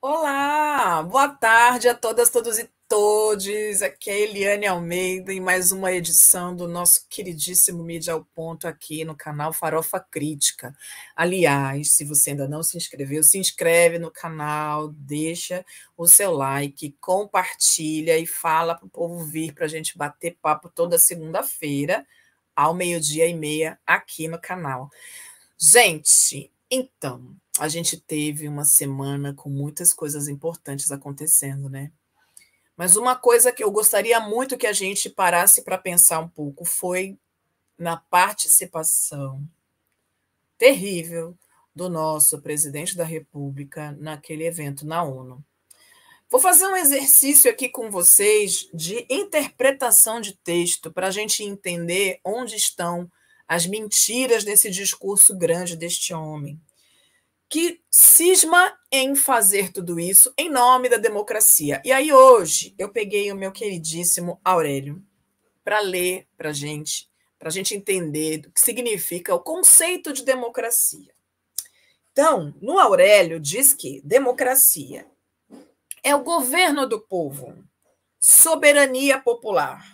Olá, 0.00 1.02
boa 1.02 1.28
tarde 1.28 1.88
a 1.88 1.94
todas, 1.94 2.30
todos 2.30 2.56
e 2.56 2.70
todes. 2.86 3.82
Aqui 3.82 4.08
é 4.08 4.20
Eliane 4.20 4.64
Almeida 4.64 5.32
em 5.32 5.40
mais 5.40 5.72
uma 5.72 5.92
edição 5.92 6.54
do 6.54 6.68
nosso 6.68 7.04
queridíssimo 7.08 7.82
Mídia 7.82 8.12
ao 8.14 8.24
Ponto 8.24 8.68
aqui 8.68 9.04
no 9.04 9.16
canal 9.16 9.52
Farofa 9.52 9.98
Crítica. 9.98 10.72
Aliás, 11.16 11.96
se 11.96 12.04
você 12.04 12.30
ainda 12.30 12.46
não 12.46 12.62
se 12.62 12.76
inscreveu, 12.76 13.24
se 13.24 13.38
inscreve 13.38 13.98
no 13.98 14.08
canal, 14.08 14.88
deixa 14.92 15.66
o 15.96 16.06
seu 16.06 16.30
like, 16.32 16.96
compartilha 17.00 18.16
e 18.16 18.24
fala 18.24 18.76
para 18.76 18.86
o 18.86 18.90
povo 18.90 19.24
vir 19.24 19.52
para 19.52 19.64
a 19.64 19.68
gente 19.68 19.98
bater 19.98 20.38
papo 20.40 20.68
toda 20.68 20.96
segunda-feira, 20.96 22.06
ao 22.54 22.72
meio-dia 22.72 23.26
e 23.26 23.34
meia, 23.34 23.80
aqui 23.84 24.28
no 24.28 24.40
canal. 24.40 24.90
Gente, 25.58 26.52
então, 26.70 27.36
a 27.58 27.68
gente 27.68 27.96
teve 27.96 28.46
uma 28.46 28.64
semana 28.64 29.34
com 29.34 29.48
muitas 29.48 29.92
coisas 29.92 30.28
importantes 30.28 30.92
acontecendo, 30.92 31.68
né? 31.68 31.90
Mas 32.76 32.94
uma 32.94 33.16
coisa 33.16 33.50
que 33.50 33.64
eu 33.64 33.70
gostaria 33.72 34.20
muito 34.20 34.56
que 34.56 34.66
a 34.66 34.72
gente 34.72 35.10
parasse 35.10 35.62
para 35.62 35.76
pensar 35.76 36.20
um 36.20 36.28
pouco 36.28 36.64
foi 36.64 37.18
na 37.76 37.96
participação 37.96 39.42
terrível 40.56 41.36
do 41.74 41.88
nosso 41.88 42.40
presidente 42.40 42.96
da 42.96 43.04
República 43.04 43.92
naquele 43.98 44.46
evento 44.46 44.86
na 44.86 45.02
ONU. 45.02 45.44
Vou 46.30 46.40
fazer 46.40 46.66
um 46.66 46.76
exercício 46.76 47.50
aqui 47.50 47.68
com 47.68 47.90
vocês 47.90 48.68
de 48.74 49.06
interpretação 49.08 50.20
de 50.20 50.36
texto 50.36 50.92
para 50.92 51.08
a 51.08 51.10
gente 51.10 51.42
entender 51.42 52.20
onde 52.24 52.54
estão 52.54 53.10
as 53.48 53.66
mentiras 53.66 54.44
desse 54.44 54.70
discurso 54.70 55.36
grande 55.36 55.74
deste 55.74 56.12
homem 56.12 56.60
que 57.48 57.80
cisma 57.90 58.78
em 58.92 59.14
fazer 59.14 59.72
tudo 59.72 59.98
isso 59.98 60.32
em 60.36 60.50
nome 60.50 60.88
da 60.88 60.98
democracia. 60.98 61.80
E 61.84 61.90
aí 61.90 62.12
hoje 62.12 62.74
eu 62.78 62.90
peguei 62.90 63.32
o 63.32 63.36
meu 63.36 63.50
queridíssimo 63.50 64.38
Aurélio 64.44 65.02
para 65.64 65.80
ler 65.80 66.26
para 66.36 66.52
gente, 66.52 67.10
para 67.38 67.50
gente 67.50 67.74
entender 67.74 68.46
o 68.46 68.50
que 68.52 68.60
significa 68.60 69.34
o 69.34 69.40
conceito 69.40 70.12
de 70.12 70.24
democracia. 70.24 71.12
Então, 72.12 72.54
no 72.60 72.78
Aurélio 72.78 73.38
diz 73.38 73.72
que 73.72 74.02
democracia 74.04 75.06
é 76.02 76.14
o 76.14 76.22
governo 76.22 76.86
do 76.86 77.00
povo, 77.00 77.54
soberania 78.18 79.20
popular, 79.20 79.86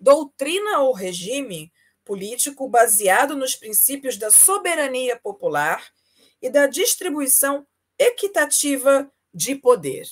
doutrina 0.00 0.80
ou 0.80 0.92
regime 0.92 1.72
político 2.04 2.68
baseado 2.68 3.36
nos 3.36 3.56
princípios 3.56 4.16
da 4.16 4.30
soberania 4.30 5.18
popular 5.18 5.92
e 6.40 6.50
da 6.50 6.66
distribuição 6.66 7.66
equitativa 7.98 9.10
de 9.32 9.54
poder. 9.54 10.08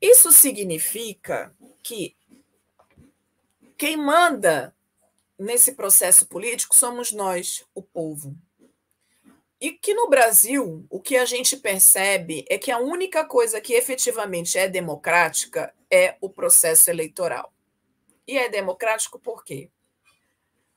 Isso 0.00 0.32
significa 0.32 1.54
que 1.82 2.16
quem 3.76 3.96
manda 3.96 4.74
nesse 5.38 5.72
processo 5.72 6.26
político 6.26 6.74
somos 6.74 7.12
nós, 7.12 7.64
o 7.74 7.82
povo. 7.82 8.36
E 9.60 9.72
que 9.72 9.94
no 9.94 10.08
Brasil, 10.08 10.86
o 10.88 11.00
que 11.00 11.16
a 11.16 11.24
gente 11.24 11.56
percebe 11.56 12.44
é 12.48 12.58
que 12.58 12.70
a 12.70 12.78
única 12.78 13.24
coisa 13.24 13.60
que 13.60 13.74
efetivamente 13.74 14.56
é 14.58 14.68
democrática 14.68 15.74
é 15.90 16.16
o 16.20 16.28
processo 16.28 16.90
eleitoral. 16.90 17.52
E 18.26 18.36
é 18.36 18.48
democrático 18.48 19.18
por 19.18 19.44
quê? 19.44 19.70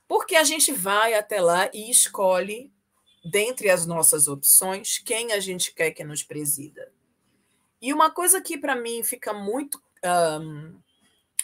Porque 0.08 0.36
a 0.36 0.44
gente 0.44 0.72
vai 0.72 1.14
até 1.14 1.40
lá 1.42 1.70
e 1.74 1.90
escolhe 1.92 2.72
dentre 3.24 3.70
as 3.70 3.86
nossas 3.86 4.28
opções, 4.28 4.98
quem 4.98 5.32
a 5.32 5.40
gente 5.40 5.74
quer 5.74 5.92
que 5.92 6.04
nos 6.04 6.24
presida. 6.24 6.92
E 7.82 7.94
uma 7.94 8.12
coisa 8.12 8.42
que 8.42 8.58
para 8.58 8.76
mim 8.76 9.04
fica 9.04 9.34
muito 9.34 9.82
um, 10.04 10.80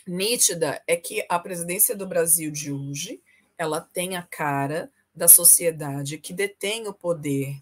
nítida 0.07 0.81
é 0.87 0.95
que 0.95 1.25
a 1.29 1.39
presidência 1.39 1.95
do 1.95 2.07
Brasil 2.07 2.51
de 2.51 2.71
hoje 2.71 3.21
ela 3.57 3.81
tem 3.81 4.15
a 4.15 4.23
cara 4.23 4.91
da 5.13 5.27
sociedade 5.27 6.19
que 6.19 6.31
detém 6.31 6.87
o 6.87 6.93
poder 6.93 7.59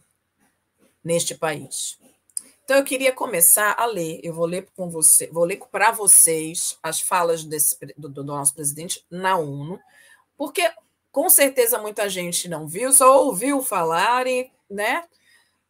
neste 1.03 1.35
país. 1.35 1.97
Então 2.63 2.77
eu 2.77 2.83
queria 2.83 3.13
começar 3.13 3.75
a 3.77 3.85
ler, 3.85 4.19
eu 4.23 4.33
vou 4.33 4.45
ler 4.45 4.67
com 4.75 4.89
você, 4.89 5.27
vou 5.27 5.45
ler 5.45 5.61
para 5.71 5.91
vocês 5.91 6.77
as 6.81 6.99
falas 6.99 7.43
desse, 7.43 7.77
do, 7.95 8.09
do 8.09 8.23
nosso 8.23 8.55
presidente 8.55 9.05
na 9.09 9.37
ONU, 9.37 9.79
porque 10.35 10.69
com 11.15 11.29
certeza 11.29 11.77
muita 11.77 12.09
gente 12.09 12.49
não 12.49 12.67
viu, 12.67 12.91
só 12.91 13.23
ouviu 13.23 13.63
falar, 13.63 14.27
e, 14.27 14.51
né? 14.69 15.05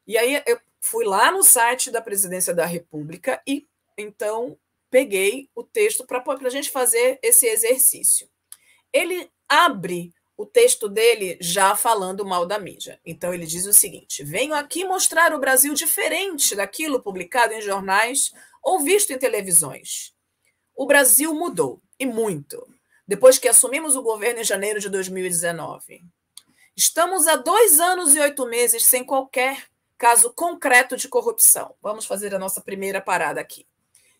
E 0.07 0.17
aí 0.17 0.41
eu 0.43 0.59
fui 0.81 1.05
lá 1.05 1.31
no 1.31 1.43
site 1.43 1.91
da 1.91 2.01
Presidência 2.01 2.51
da 2.51 2.65
República 2.65 3.39
e 3.45 3.63
então 3.95 4.57
peguei 4.89 5.47
o 5.53 5.63
texto 5.63 6.03
para 6.03 6.23
a 6.25 6.49
gente 6.49 6.71
fazer 6.71 7.19
esse 7.21 7.45
exercício. 7.45 8.27
Ele 8.91 9.29
abre 9.47 10.11
o 10.35 10.47
texto 10.47 10.89
dele 10.89 11.37
já 11.39 11.75
falando 11.75 12.25
mal 12.25 12.47
da 12.47 12.57
mídia. 12.57 12.99
Então 13.05 13.31
ele 13.31 13.45
diz 13.45 13.67
o 13.67 13.73
seguinte: 13.73 14.23
venho 14.23 14.55
aqui 14.55 14.83
mostrar 14.83 15.31
o 15.31 15.39
Brasil 15.39 15.75
diferente 15.75 16.55
daquilo 16.55 17.03
publicado 17.03 17.53
em 17.53 17.61
jornais 17.61 18.33
ou 18.63 18.79
visto 18.79 19.13
em 19.13 19.19
televisões. 19.19 20.11
O 20.75 20.87
Brasil 20.87 21.35
mudou, 21.35 21.79
e 21.99 22.05
muito 22.07 22.74
depois 23.07 23.37
que 23.37 23.47
assumimos 23.47 23.95
o 23.95 24.01
governo 24.01 24.41
em 24.41 24.43
janeiro 24.43 24.79
de 24.79 24.89
2019. 24.89 26.03
Estamos 26.75 27.27
há 27.27 27.35
dois 27.35 27.79
anos 27.79 28.15
e 28.15 28.19
oito 28.19 28.45
meses 28.45 28.85
sem 28.85 29.03
qualquer 29.03 29.67
caso 29.97 30.33
concreto 30.33 30.97
de 30.97 31.07
corrupção. 31.07 31.75
Vamos 31.81 32.05
fazer 32.05 32.33
a 32.33 32.39
nossa 32.39 32.61
primeira 32.61 32.99
parada 32.99 33.39
aqui. 33.39 33.65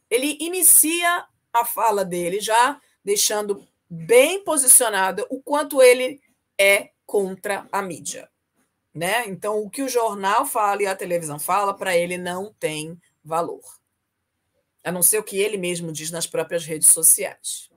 Ele 0.09 0.37
inicia 0.39 1.25
a 1.51 1.65
fala 1.65 2.05
dele 2.05 2.39
já 2.39 2.79
deixando 3.03 3.67
bem 3.89 4.43
posicionado 4.43 5.25
o 5.29 5.41
quanto 5.41 5.81
ele 5.81 6.21
é 6.57 6.91
contra 7.05 7.67
a 7.71 7.81
mídia. 7.81 8.29
Né? 8.93 9.27
Então, 9.27 9.59
o 9.61 9.69
que 9.69 9.83
o 9.83 9.89
jornal 9.89 10.45
fala 10.45 10.83
e 10.83 10.87
a 10.87 10.95
televisão 10.95 11.37
fala, 11.37 11.73
para 11.73 11.97
ele 11.97 12.17
não 12.17 12.53
tem 12.53 12.97
valor. 13.23 13.63
A 14.83 14.91
não 14.91 15.03
ser 15.03 15.19
o 15.19 15.23
que 15.23 15.37
ele 15.37 15.57
mesmo 15.57 15.91
diz 15.91 16.11
nas 16.11 16.25
próprias 16.25 16.63
redes 16.63 16.87
sociais 16.89 17.69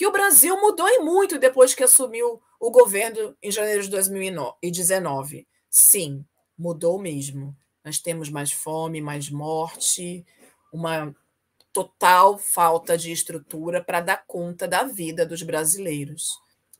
que 0.00 0.06
o 0.06 0.10
Brasil 0.10 0.58
mudou 0.58 0.88
e 0.88 1.00
muito 1.00 1.38
depois 1.38 1.74
que 1.74 1.84
assumiu 1.84 2.40
o 2.58 2.70
governo 2.70 3.36
em 3.42 3.50
janeiro 3.50 3.82
de 3.82 3.90
2019. 3.90 5.46
Sim, 5.68 6.24
mudou 6.56 6.98
mesmo. 6.98 7.54
Nós 7.84 7.98
temos 7.98 8.30
mais 8.30 8.50
fome, 8.50 9.02
mais 9.02 9.28
morte, 9.28 10.24
uma 10.72 11.14
total 11.70 12.38
falta 12.38 12.96
de 12.96 13.12
estrutura 13.12 13.84
para 13.84 14.00
dar 14.00 14.24
conta 14.26 14.66
da 14.66 14.84
vida 14.84 15.26
dos 15.26 15.42
brasileiros. 15.42 16.30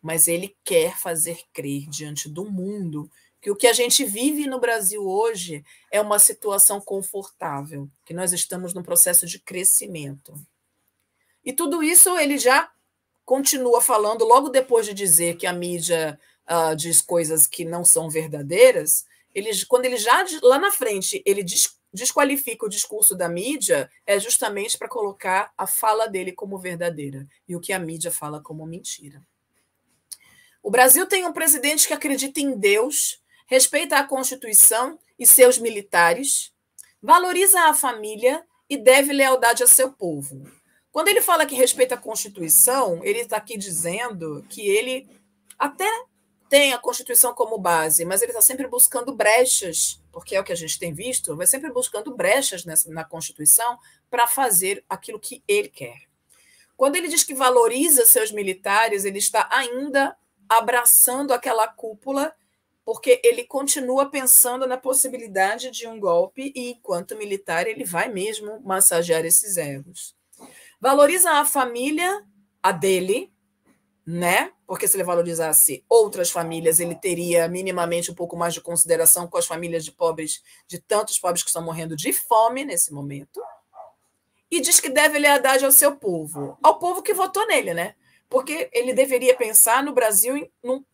Mas 0.01 0.27
ele 0.27 0.57
quer 0.65 0.97
fazer 0.97 1.43
crer 1.53 1.91
diante 1.91 2.27
do 2.27 2.51
mundo 2.51 3.11
que 3.39 3.51
o 3.51 3.57
que 3.57 3.67
a 3.67 3.75
gente 3.75 4.03
vive 4.03 4.47
no 4.47 4.59
Brasil 4.59 5.07
hoje 5.07 5.63
é 5.93 6.01
uma 6.01 6.19
situação 6.19 6.81
confortável, 6.81 7.87
que 8.07 8.15
nós 8.15 8.33
estamos 8.33 8.73
num 8.73 8.83
processo 8.83 9.27
de 9.27 9.39
crescimento. 9.39 10.33
E 11.45 11.53
tudo 11.53 11.83
isso 11.83 12.17
ele 12.17 12.39
já 12.39 12.73
continua 13.31 13.81
falando, 13.81 14.25
logo 14.25 14.49
depois 14.49 14.85
de 14.85 14.93
dizer 14.93 15.37
que 15.37 15.47
a 15.47 15.53
mídia 15.53 16.19
uh, 16.51 16.75
diz 16.75 17.01
coisas 17.01 17.47
que 17.47 17.65
não 17.65 17.85
são 17.85 18.11
verdadeiras, 18.11 19.05
ele, 19.33 19.51
quando 19.67 19.85
ele 19.85 19.97
já, 19.99 20.27
lá 20.43 20.59
na 20.59 20.73
frente, 20.73 21.23
ele 21.25 21.45
des, 21.45 21.79
desqualifica 21.93 22.67
o 22.67 22.69
discurso 22.69 23.15
da 23.15 23.29
mídia, 23.29 23.89
é 24.05 24.19
justamente 24.19 24.77
para 24.77 24.89
colocar 24.89 25.53
a 25.57 25.65
fala 25.65 26.09
dele 26.09 26.33
como 26.33 26.59
verdadeira 26.59 27.25
e 27.49 27.55
o 27.55 27.61
que 27.61 27.73
a 27.73 27.79
mídia 27.79 28.11
fala 28.11 28.43
como 28.43 28.67
mentira. 28.67 29.23
O 30.61 30.69
Brasil 30.69 31.07
tem 31.07 31.25
um 31.25 31.33
presidente 31.33 31.87
que 31.87 31.95
acredita 31.95 32.41
em 32.41 32.59
Deus, 32.59 33.23
respeita 33.47 33.97
a 33.97 34.05
Constituição 34.05 34.99
e 35.17 35.25
seus 35.25 35.57
militares, 35.57 36.53
valoriza 37.01 37.61
a 37.61 37.75
família 37.75 38.45
e 38.69 38.77
deve 38.77 39.13
lealdade 39.13 39.63
a 39.63 39.69
seu 39.69 39.93
povo. 39.93 40.60
Quando 40.93 41.09
ele 41.09 41.21
fala 41.21 41.47
que 41.47 41.55
respeita 41.55 41.95
a 41.95 41.99
Constituição, 41.99 43.01
ele 43.05 43.21
está 43.21 43.37
aqui 43.37 43.57
dizendo 43.57 44.45
que 44.49 44.69
ele 44.69 45.09
até 45.59 45.89
tem 46.49 46.73
a 46.73 46.79
Constituição 46.79 47.33
como 47.33 47.57
base, 47.57 48.05
mas 48.05 48.23
ele 48.23 48.33
está 48.33 48.43
sempre 48.43 48.67
buscando 48.67 49.15
brechas, 49.15 50.03
porque 50.11 50.35
é 50.35 50.41
o 50.41 50.45
que 50.45 50.53
a 50.53 50.57
gente 50.57 50.81
tem 50.81 50.93
visto, 50.93 51.37
vai 51.37 51.47
sempre 51.47 51.71
buscando 51.73 52.15
brechas 52.17 52.65
nessa, 52.65 52.91
na 52.91 53.05
Constituição 53.05 53.79
para 54.11 54.27
fazer 54.27 54.85
aquilo 54.89 55.21
que 55.21 55.45
ele 55.47 55.69
quer. 55.69 56.11
Quando 56.77 56.97
ele 56.97 57.07
diz 57.07 57.23
que 57.23 57.35
valoriza 57.35 58.05
seus 58.05 58.33
militares, 58.33 59.05
ele 59.05 59.19
está 59.19 59.49
ainda 59.53 60.17
abraçando 60.49 61.33
aquela 61.33 61.69
cúpula, 61.69 62.35
porque 62.85 63.21
ele 63.23 63.45
continua 63.45 64.11
pensando 64.11 64.67
na 64.67 64.77
possibilidade 64.77 65.71
de 65.71 65.87
um 65.87 66.01
golpe 66.01 66.53
e, 66.57 66.71
enquanto 66.71 67.17
militar, 67.17 67.69
ele 67.69 67.85
vai 67.85 68.09
mesmo 68.09 68.61
massagear 68.63 69.25
esses 69.25 69.57
egos. 69.57 70.17
Valoriza 70.81 71.33
a 71.33 71.45
família, 71.45 72.25
a 72.63 72.73
dele, 72.73 73.31
né? 74.07 74.51
Porque 74.67 74.89
se 74.89 74.97
ele 74.97 75.05
valorizasse 75.05 75.85
outras 75.89 76.31
famílias, 76.31 76.81
ele 76.81 76.95
teria 76.95 77.47
minimamente 77.49 78.11
um 78.11 78.15
pouco 78.15 78.37
mais 78.37 78.55
de 78.55 78.61
consideração 78.61 79.29
com 79.29 79.37
as 79.37 79.47
famílias 79.47 79.85
de 79.85 79.93
pobres, 79.93 80.43
de 80.67 80.81
tantos 80.81 81.19
pobres 81.19 81.43
que 81.43 81.51
estão 81.51 81.63
morrendo 81.63 81.95
de 81.95 82.13
fome 82.13 82.65
nesse 82.65 82.93
momento. 82.93 83.41
E 84.51 84.61
diz 84.61 84.81
que 84.81 84.89
deve 84.89 85.19
lealdade 85.19 85.65
ao 85.65 85.71
seu 85.71 85.97
povo, 85.97 86.59
ao 86.63 86.79
povo 86.79 87.03
que 87.03 87.15
votou 87.15 87.47
nele, 87.47 87.75
né? 87.75 87.95
Porque 88.29 88.71
ele 88.73 88.93
deveria 88.95 89.37
pensar 89.37 89.83
no 89.83 89.93
Brasil 89.93 90.51
num, 90.63 90.85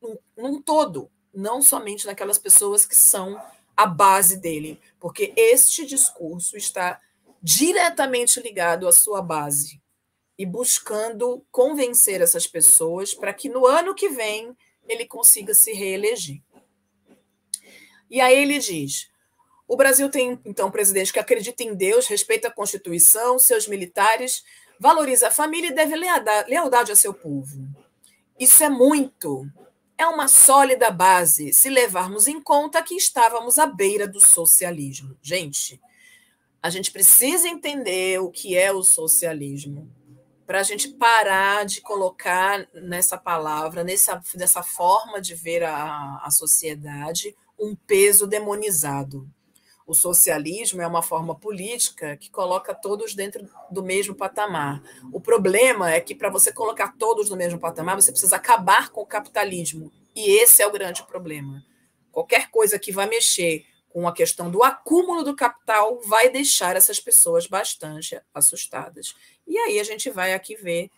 num, 0.00 0.18
num 0.36 0.62
todo, 0.62 1.10
não 1.34 1.60
somente 1.60 2.06
naquelas 2.06 2.38
pessoas 2.38 2.86
que 2.86 2.96
são 2.96 3.40
a 3.76 3.86
base 3.86 4.36
dele, 4.36 4.80
porque 5.00 5.32
este 5.36 5.84
discurso 5.84 6.56
está 6.56 7.00
diretamente 7.42 8.40
ligado 8.40 8.86
à 8.86 8.92
sua 8.92 9.20
base 9.20 9.80
e 10.38 10.46
buscando 10.46 11.44
convencer 11.50 12.20
essas 12.20 12.46
pessoas 12.46 13.12
para 13.12 13.34
que 13.34 13.48
no 13.48 13.66
ano 13.66 13.94
que 13.94 14.08
vem 14.08 14.56
ele 14.88 15.06
consiga 15.06 15.52
se 15.54 15.72
reeleger. 15.72 16.40
E 18.10 18.20
aí 18.20 18.38
ele 18.38 18.58
diz: 18.58 19.10
o 19.66 19.76
Brasil 19.76 20.08
tem 20.08 20.38
então 20.44 20.68
um 20.68 20.70
presidente 20.70 21.12
que 21.12 21.18
acredita 21.18 21.62
em 21.62 21.74
Deus, 21.74 22.06
respeita 22.06 22.48
a 22.48 22.52
Constituição, 22.52 23.38
seus 23.38 23.66
militares, 23.66 24.44
valoriza 24.78 25.28
a 25.28 25.32
família 25.32 25.68
e 25.68 25.74
deve 25.74 25.96
lealdade 25.96 26.92
a 26.92 26.96
seu 26.96 27.14
povo. 27.14 27.58
Isso 28.38 28.62
é 28.62 28.68
muito. 28.68 29.46
É 29.96 30.06
uma 30.06 30.26
sólida 30.26 30.90
base, 30.90 31.52
se 31.52 31.68
levarmos 31.68 32.26
em 32.26 32.40
conta 32.40 32.82
que 32.82 32.94
estávamos 32.94 33.58
à 33.58 33.66
beira 33.66 34.08
do 34.08 34.20
socialismo. 34.20 35.16
Gente, 35.22 35.80
a 36.62 36.70
gente 36.70 36.92
precisa 36.92 37.48
entender 37.48 38.20
o 38.20 38.30
que 38.30 38.56
é 38.56 38.72
o 38.72 38.82
socialismo 38.82 39.90
para 40.46 40.60
a 40.60 40.62
gente 40.62 40.88
parar 40.88 41.64
de 41.64 41.80
colocar 41.80 42.68
nessa 42.74 43.16
palavra, 43.16 43.82
nessa, 43.82 44.20
nessa 44.34 44.62
forma 44.62 45.20
de 45.20 45.34
ver 45.34 45.62
a, 45.62 46.20
a 46.22 46.30
sociedade, 46.30 47.34
um 47.58 47.74
peso 47.74 48.26
demonizado. 48.26 49.26
O 49.86 49.94
socialismo 49.94 50.82
é 50.82 50.86
uma 50.86 51.02
forma 51.02 51.34
política 51.34 52.16
que 52.16 52.30
coloca 52.30 52.74
todos 52.74 53.14
dentro 53.14 53.48
do 53.70 53.82
mesmo 53.82 54.14
patamar. 54.14 54.82
O 55.12 55.20
problema 55.20 55.90
é 55.90 56.00
que, 56.00 56.14
para 56.14 56.30
você 56.30 56.52
colocar 56.52 56.96
todos 56.98 57.30
no 57.30 57.36
mesmo 57.36 57.58
patamar, 57.58 57.96
você 57.96 58.12
precisa 58.12 58.36
acabar 58.36 58.90
com 58.90 59.00
o 59.00 59.06
capitalismo. 59.06 59.90
E 60.14 60.38
esse 60.38 60.62
é 60.62 60.66
o 60.66 60.72
grande 60.72 61.02
problema. 61.04 61.64
Qualquer 62.10 62.50
coisa 62.50 62.78
que 62.78 62.92
vai 62.92 63.08
mexer 63.08 63.64
com 63.92 64.08
a 64.08 64.12
questão 64.12 64.50
do 64.50 64.62
acúmulo 64.62 65.22
do 65.22 65.36
capital 65.36 66.00
vai 66.06 66.30
deixar 66.30 66.74
essas 66.76 66.98
pessoas 66.98 67.46
bastante 67.46 68.18
assustadas. 68.32 69.14
E 69.46 69.58
aí 69.58 69.78
a 69.78 69.84
gente 69.84 70.08
vai 70.08 70.32
aqui 70.32 70.56
ver 70.56 70.90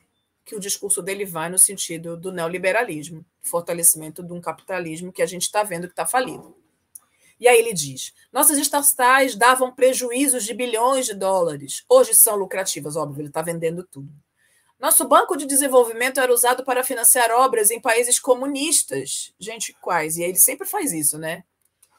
que 0.44 0.55
o 0.55 0.61
discurso 0.61 1.02
dele 1.02 1.25
vai 1.25 1.49
no 1.49 1.58
sentido 1.58 2.17
do 2.17 2.31
neoliberalismo, 2.31 3.26
fortalecimento 3.43 4.23
de 4.23 4.32
um 4.32 4.41
capitalismo 4.41 5.12
que 5.12 5.23
a 5.23 5.26
gente 5.26 5.43
está 5.43 5.64
vendo 5.64 5.88
que 5.88 5.93
está 5.93 6.06
falido. 6.06 6.56
E 7.41 7.49
aí 7.49 7.58
ele 7.58 7.73
diz: 7.73 8.14
nossas 8.32 8.58
estatais 8.58 9.35
davam 9.35 9.75
prejuízos 9.75 10.44
de 10.44 10.55
bilhões 10.55 11.06
de 11.06 11.14
dólares, 11.14 11.85
hoje 11.88 12.14
são 12.14 12.37
lucrativas, 12.37 12.94
óbvio, 12.94 13.23
ele 13.23 13.29
está 13.29 13.43
vendendo 13.43 13.82
tudo. 13.82 14.12
Nosso 14.79 15.08
banco 15.08 15.37
de 15.37 15.46
desenvolvimento 15.46 16.20
era 16.20 16.32
usado 16.32 16.62
para 16.62 16.85
financiar 16.85 17.32
obras 17.32 17.73
em 17.73 17.81
países 17.81 18.20
comunistas. 18.20 19.35
Gente, 19.37 19.73
quais? 19.81 20.17
E 20.17 20.23
ele 20.23 20.38
sempre 20.38 20.64
faz 20.64 20.93
isso, 20.93 21.19
né? 21.19 21.43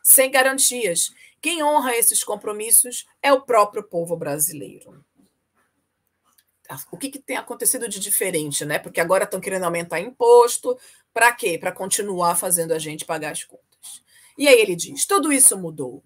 Sem 0.06 0.30
garantias. 0.30 1.12
Quem 1.42 1.64
honra 1.64 1.96
esses 1.96 2.24
compromissos 2.24 3.08
é 3.24 3.34
o 3.34 3.42
próprio 3.42 3.82
povo 3.82 4.16
brasileiro. 4.16 5.04
O 6.92 6.98
que, 6.98 7.10
que 7.10 7.20
tem 7.20 7.38
acontecido 7.38 7.90
de 7.90 8.00
diferente, 8.00 8.64
né? 8.66 8.78
Porque 8.78 9.02
agora 9.02 9.24
estão 9.24 9.42
querendo 9.42 9.64
aumentar 9.64 10.00
imposto. 10.00 10.78
Para 11.12 11.32
quê? 11.32 11.58
Para 11.58 11.72
continuar 11.72 12.36
fazendo 12.36 12.72
a 12.72 12.80
gente 12.80 13.04
pagar 13.04 13.32
as 13.32 13.44
contas. 13.44 14.04
E 14.38 14.48
aí 14.48 14.60
ele 14.60 14.76
diz: 14.76 15.08
tudo 15.08 15.34
isso 15.34 15.58
mudou. 15.58 16.04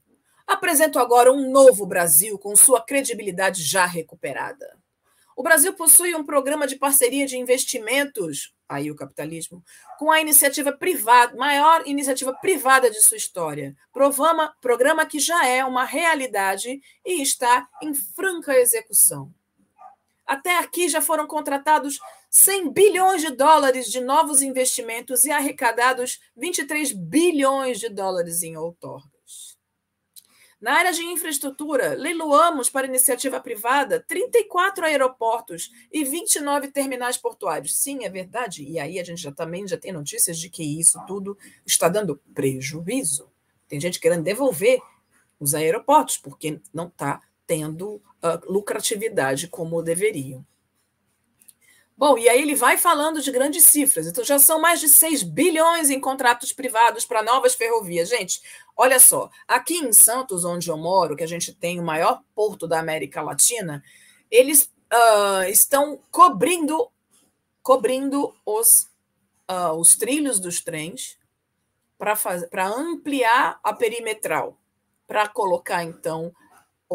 Apresento 0.47 0.97
agora 0.97 1.31
um 1.31 1.51
novo 1.51 1.85
Brasil 1.85 2.39
com 2.39 2.55
sua 2.55 2.81
credibilidade 2.81 3.61
já 3.63 3.85
recuperada. 3.85 4.77
O 5.35 5.43
Brasil 5.43 5.73
possui 5.73 6.15
um 6.15 6.23
programa 6.23 6.65
de 6.65 6.77
parceria 6.77 7.25
de 7.25 7.37
investimentos, 7.37 8.53
aí 8.69 8.91
o 8.91 8.95
capitalismo, 8.95 9.63
com 9.97 10.11
a 10.11 10.21
iniciativa 10.21 10.71
privada, 10.71 11.35
maior 11.35 11.81
iniciativa 11.87 12.31
privada 12.33 12.89
de 12.89 13.01
sua 13.01 13.17
história. 13.17 13.75
Programa, 13.91 14.55
programa 14.61 15.05
que 15.05 15.19
já 15.19 15.45
é 15.47 15.65
uma 15.65 15.83
realidade 15.83 16.79
e 17.03 17.21
está 17.21 17.67
em 17.81 17.93
franca 17.95 18.55
execução. 18.55 19.33
Até 20.25 20.59
aqui 20.59 20.87
já 20.87 21.01
foram 21.01 21.25
contratados 21.25 21.99
100 22.29 22.71
bilhões 22.71 23.21
de 23.23 23.31
dólares 23.31 23.87
de 23.87 23.99
novos 23.99 24.43
investimentos 24.43 25.25
e 25.25 25.31
arrecadados 25.31 26.19
23 26.37 26.93
bilhões 26.93 27.79
de 27.79 27.89
dólares 27.89 28.43
em 28.43 28.55
outorga. 28.55 29.18
Na 30.61 30.73
área 30.73 30.91
de 30.91 31.01
infraestrutura, 31.03 31.93
leiloamos 31.93 32.69
para 32.69 32.85
iniciativa 32.85 33.39
privada 33.39 34.03
34 34.05 34.85
aeroportos 34.85 35.71
e 35.89 36.03
29 36.03 36.67
terminais 36.67 37.17
portuários. 37.17 37.77
Sim, 37.77 38.03
é 38.03 38.09
verdade. 38.09 38.63
E 38.63 38.77
aí 38.77 38.99
a 38.99 39.03
gente 39.03 39.21
já 39.21 39.31
também 39.31 39.65
já 39.65 39.77
tem 39.77 39.93
notícias 39.93 40.37
de 40.37 40.49
que 40.49 40.61
isso 40.63 40.99
tudo 41.07 41.37
está 41.65 41.87
dando 41.87 42.17
prejuízo. 42.33 43.31
Tem 43.69 43.79
gente 43.79 44.01
querendo 44.01 44.23
devolver 44.23 44.81
os 45.39 45.55
aeroportos 45.55 46.17
porque 46.17 46.59
não 46.73 46.87
está 46.87 47.21
tendo 47.47 47.95
uh, 47.95 48.51
lucratividade 48.51 49.47
como 49.47 49.81
deveriam. 49.81 50.45
Bom, 51.99 52.17
e 52.17 52.29
aí 52.29 52.41
ele 52.41 52.55
vai 52.55 52.77
falando 52.77 53.21
de 53.21 53.29
grandes 53.29 53.65
cifras. 53.65 54.07
Então 54.07 54.23
já 54.23 54.39
são 54.39 54.57
mais 54.61 54.79
de 54.79 54.87
6 54.87 55.21
bilhões 55.21 55.89
em 55.89 55.99
contratos 55.99 56.53
privados 56.53 57.03
para 57.03 57.21
novas 57.21 57.55
ferrovias. 57.55 58.07
Gente, 58.07 58.41
olha 58.73 58.97
só, 59.01 59.29
aqui 59.45 59.73
em 59.75 59.91
Santos, 59.91 60.45
onde 60.45 60.69
eu 60.69 60.77
moro, 60.77 61.13
que 61.13 61.25
a 61.25 61.27
gente 61.27 61.53
tem 61.53 61.77
o 61.77 61.83
maior 61.83 62.23
porto 62.33 62.65
da 62.69 62.79
América 62.79 63.21
Latina, 63.21 63.83
eles 64.31 64.71
uh, 64.93 65.43
estão 65.49 65.99
cobrindo 66.09 66.89
cobrindo 67.61 68.33
os, 68.45 68.89
uh, 69.51 69.73
os 69.77 69.97
trilhos 69.97 70.39
dos 70.39 70.61
trens 70.61 71.19
para 71.97 72.65
ampliar 72.65 73.59
a 73.61 73.73
perimetral, 73.73 74.57
para 75.05 75.27
colocar, 75.27 75.83
então, 75.83 76.33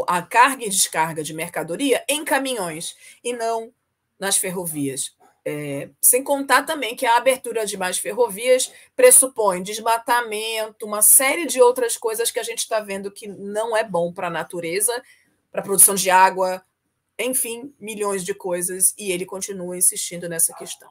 a 0.09 0.23
carga 0.23 0.65
e 0.65 0.71
descarga 0.71 1.23
de 1.23 1.35
mercadoria 1.35 2.03
em 2.09 2.25
caminhões 2.25 2.97
e 3.23 3.35
não 3.35 3.71
nas 4.19 4.37
ferrovias. 4.37 5.15
É, 5.47 5.91
sem 6.01 6.25
contar 6.25 6.63
também 6.63 6.97
que 6.97 7.05
a 7.05 7.19
abertura 7.19 7.67
de 7.67 7.77
mais 7.77 7.99
ferrovias 7.99 8.73
pressupõe 8.97 9.63
desmatamento, 9.63 10.87
uma 10.87 11.03
série 11.03 11.47
de 11.47 11.61
outras 11.61 11.99
coisas 11.99 12.31
que 12.31 12.41
a 12.41 12.43
gente 12.43 12.61
está 12.61 12.81
vendo 12.81 13.11
que 13.11 13.27
não 13.27 13.77
é 13.77 13.85
bom 13.85 14.11
para 14.11 14.29
a 14.29 14.31
natureza, 14.31 15.03
para 15.53 15.61
a 15.61 15.65
produção 15.65 15.95
de 15.95 16.09
água, 16.09 16.65
enfim, 17.19 17.75
milhões 17.79 18.25
de 18.25 18.35
coisas, 18.35 18.95
e 18.99 19.13
ele 19.13 19.27
continua 19.27 19.77
insistindo 19.77 20.29
nessa 20.29 20.55
questão. 20.55 20.91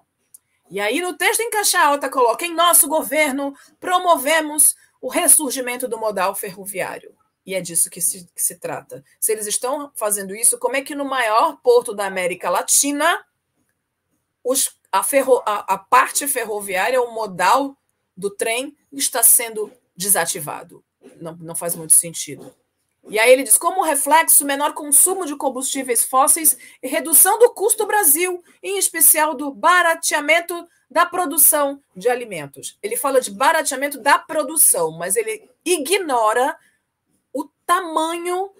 E 0.70 0.80
aí, 0.80 1.02
no 1.02 1.18
texto 1.18 1.42
em 1.42 1.50
caixa 1.50 1.80
alta, 1.80 2.10
coloca: 2.10 2.46
em 2.46 2.54
nosso 2.54 2.88
governo 2.88 3.56
promovemos 3.80 4.76
o 5.02 5.10
ressurgimento 5.10 5.88
do 5.88 5.98
modal 5.98 6.34
ferroviário. 6.34 7.16
E 7.46 7.56
é 7.56 7.62
disso 7.62 7.90
que 7.90 8.00
se, 8.00 8.26
que 8.34 8.42
se 8.42 8.58
trata. 8.58 9.04
Se 9.20 9.32
eles 9.32 9.48
estão 9.48 9.92
fazendo 9.96 10.36
isso, 10.36 10.58
como 10.58 10.76
é 10.76 10.82
que 10.82 10.96
no 10.96 11.06
maior 11.06 11.58
porto 11.62 11.94
da 11.94 12.06
América 12.06 12.50
Latina, 12.50 13.26
os, 14.44 14.78
a, 14.92 15.04
ferro, 15.04 15.42
a, 15.46 15.74
a 15.74 15.78
parte 15.78 16.28
ferroviária, 16.28 17.02
o 17.02 17.14
modal 17.14 17.78
do 18.16 18.30
trem, 18.30 18.78
está 18.92 19.22
sendo 19.24 19.72
desativado? 19.96 20.84
Não, 21.20 21.36
não 21.36 21.56
faz 21.56 21.76
muito 21.76 21.94
sentido. 21.94 22.56
E 23.10 23.20
aí 23.20 23.32
ele 23.32 23.44
diz: 23.44 23.58
como 23.58 23.84
reflexo, 23.84 24.46
menor 24.46 24.74
consumo 24.74 25.26
de 25.26 25.36
combustíveis 25.36 26.04
fósseis 26.04 26.58
e 26.82 26.88
redução 26.88 27.38
do 27.38 27.54
custo 27.54 27.86
Brasil, 27.86 28.42
em 28.62 28.78
especial 28.78 29.36
do 29.36 29.52
barateamento 29.52 30.68
da 30.90 31.06
produção 31.06 31.82
de 31.96 32.08
alimentos. 32.08 32.78
Ele 32.82 32.96
fala 32.96 33.20
de 33.20 33.32
barateamento 33.32 34.00
da 34.00 34.18
produção, 34.18 34.92
mas 34.92 35.16
ele 35.16 35.50
ignora 35.66 36.56
tamanho 37.66 38.52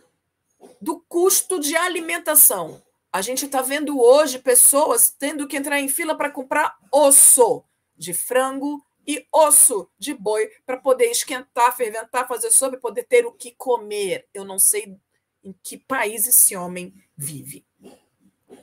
do 0.82 1.00
custo 1.08 1.60
de 1.60 1.76
alimentação. 1.76 2.82
A 3.12 3.22
gente 3.22 3.46
está 3.46 3.62
vendo 3.62 4.02
hoje 4.02 4.40
pessoas 4.40 5.12
tendo 5.12 5.48
que 5.48 5.58
entrar 5.58 5.80
em 5.80 5.88
fila 5.88 6.16
para 6.16 6.32
comprar 6.32 6.76
osso 6.92 7.64
de 7.96 8.14
frango 8.14 8.84
e 9.06 9.26
osso 9.32 9.90
de 10.00 10.14
boi 10.14 10.50
para 10.66 10.78
poder 10.78 11.06
esquentar, 11.12 11.76
ferventar, 11.76 12.28
fazer 12.28 12.52
sopa 12.52 12.78
poder 12.78 13.04
ter 13.04 13.26
o 13.26 13.32
que 13.32 13.52
comer. 13.52 14.28
Eu 14.34 14.44
não 14.44 14.58
sei 14.58 14.98
em 15.44 15.54
que 15.62 15.78
país 15.78 16.28
esse 16.28 16.56
homem 16.56 16.94
vive. 17.16 17.66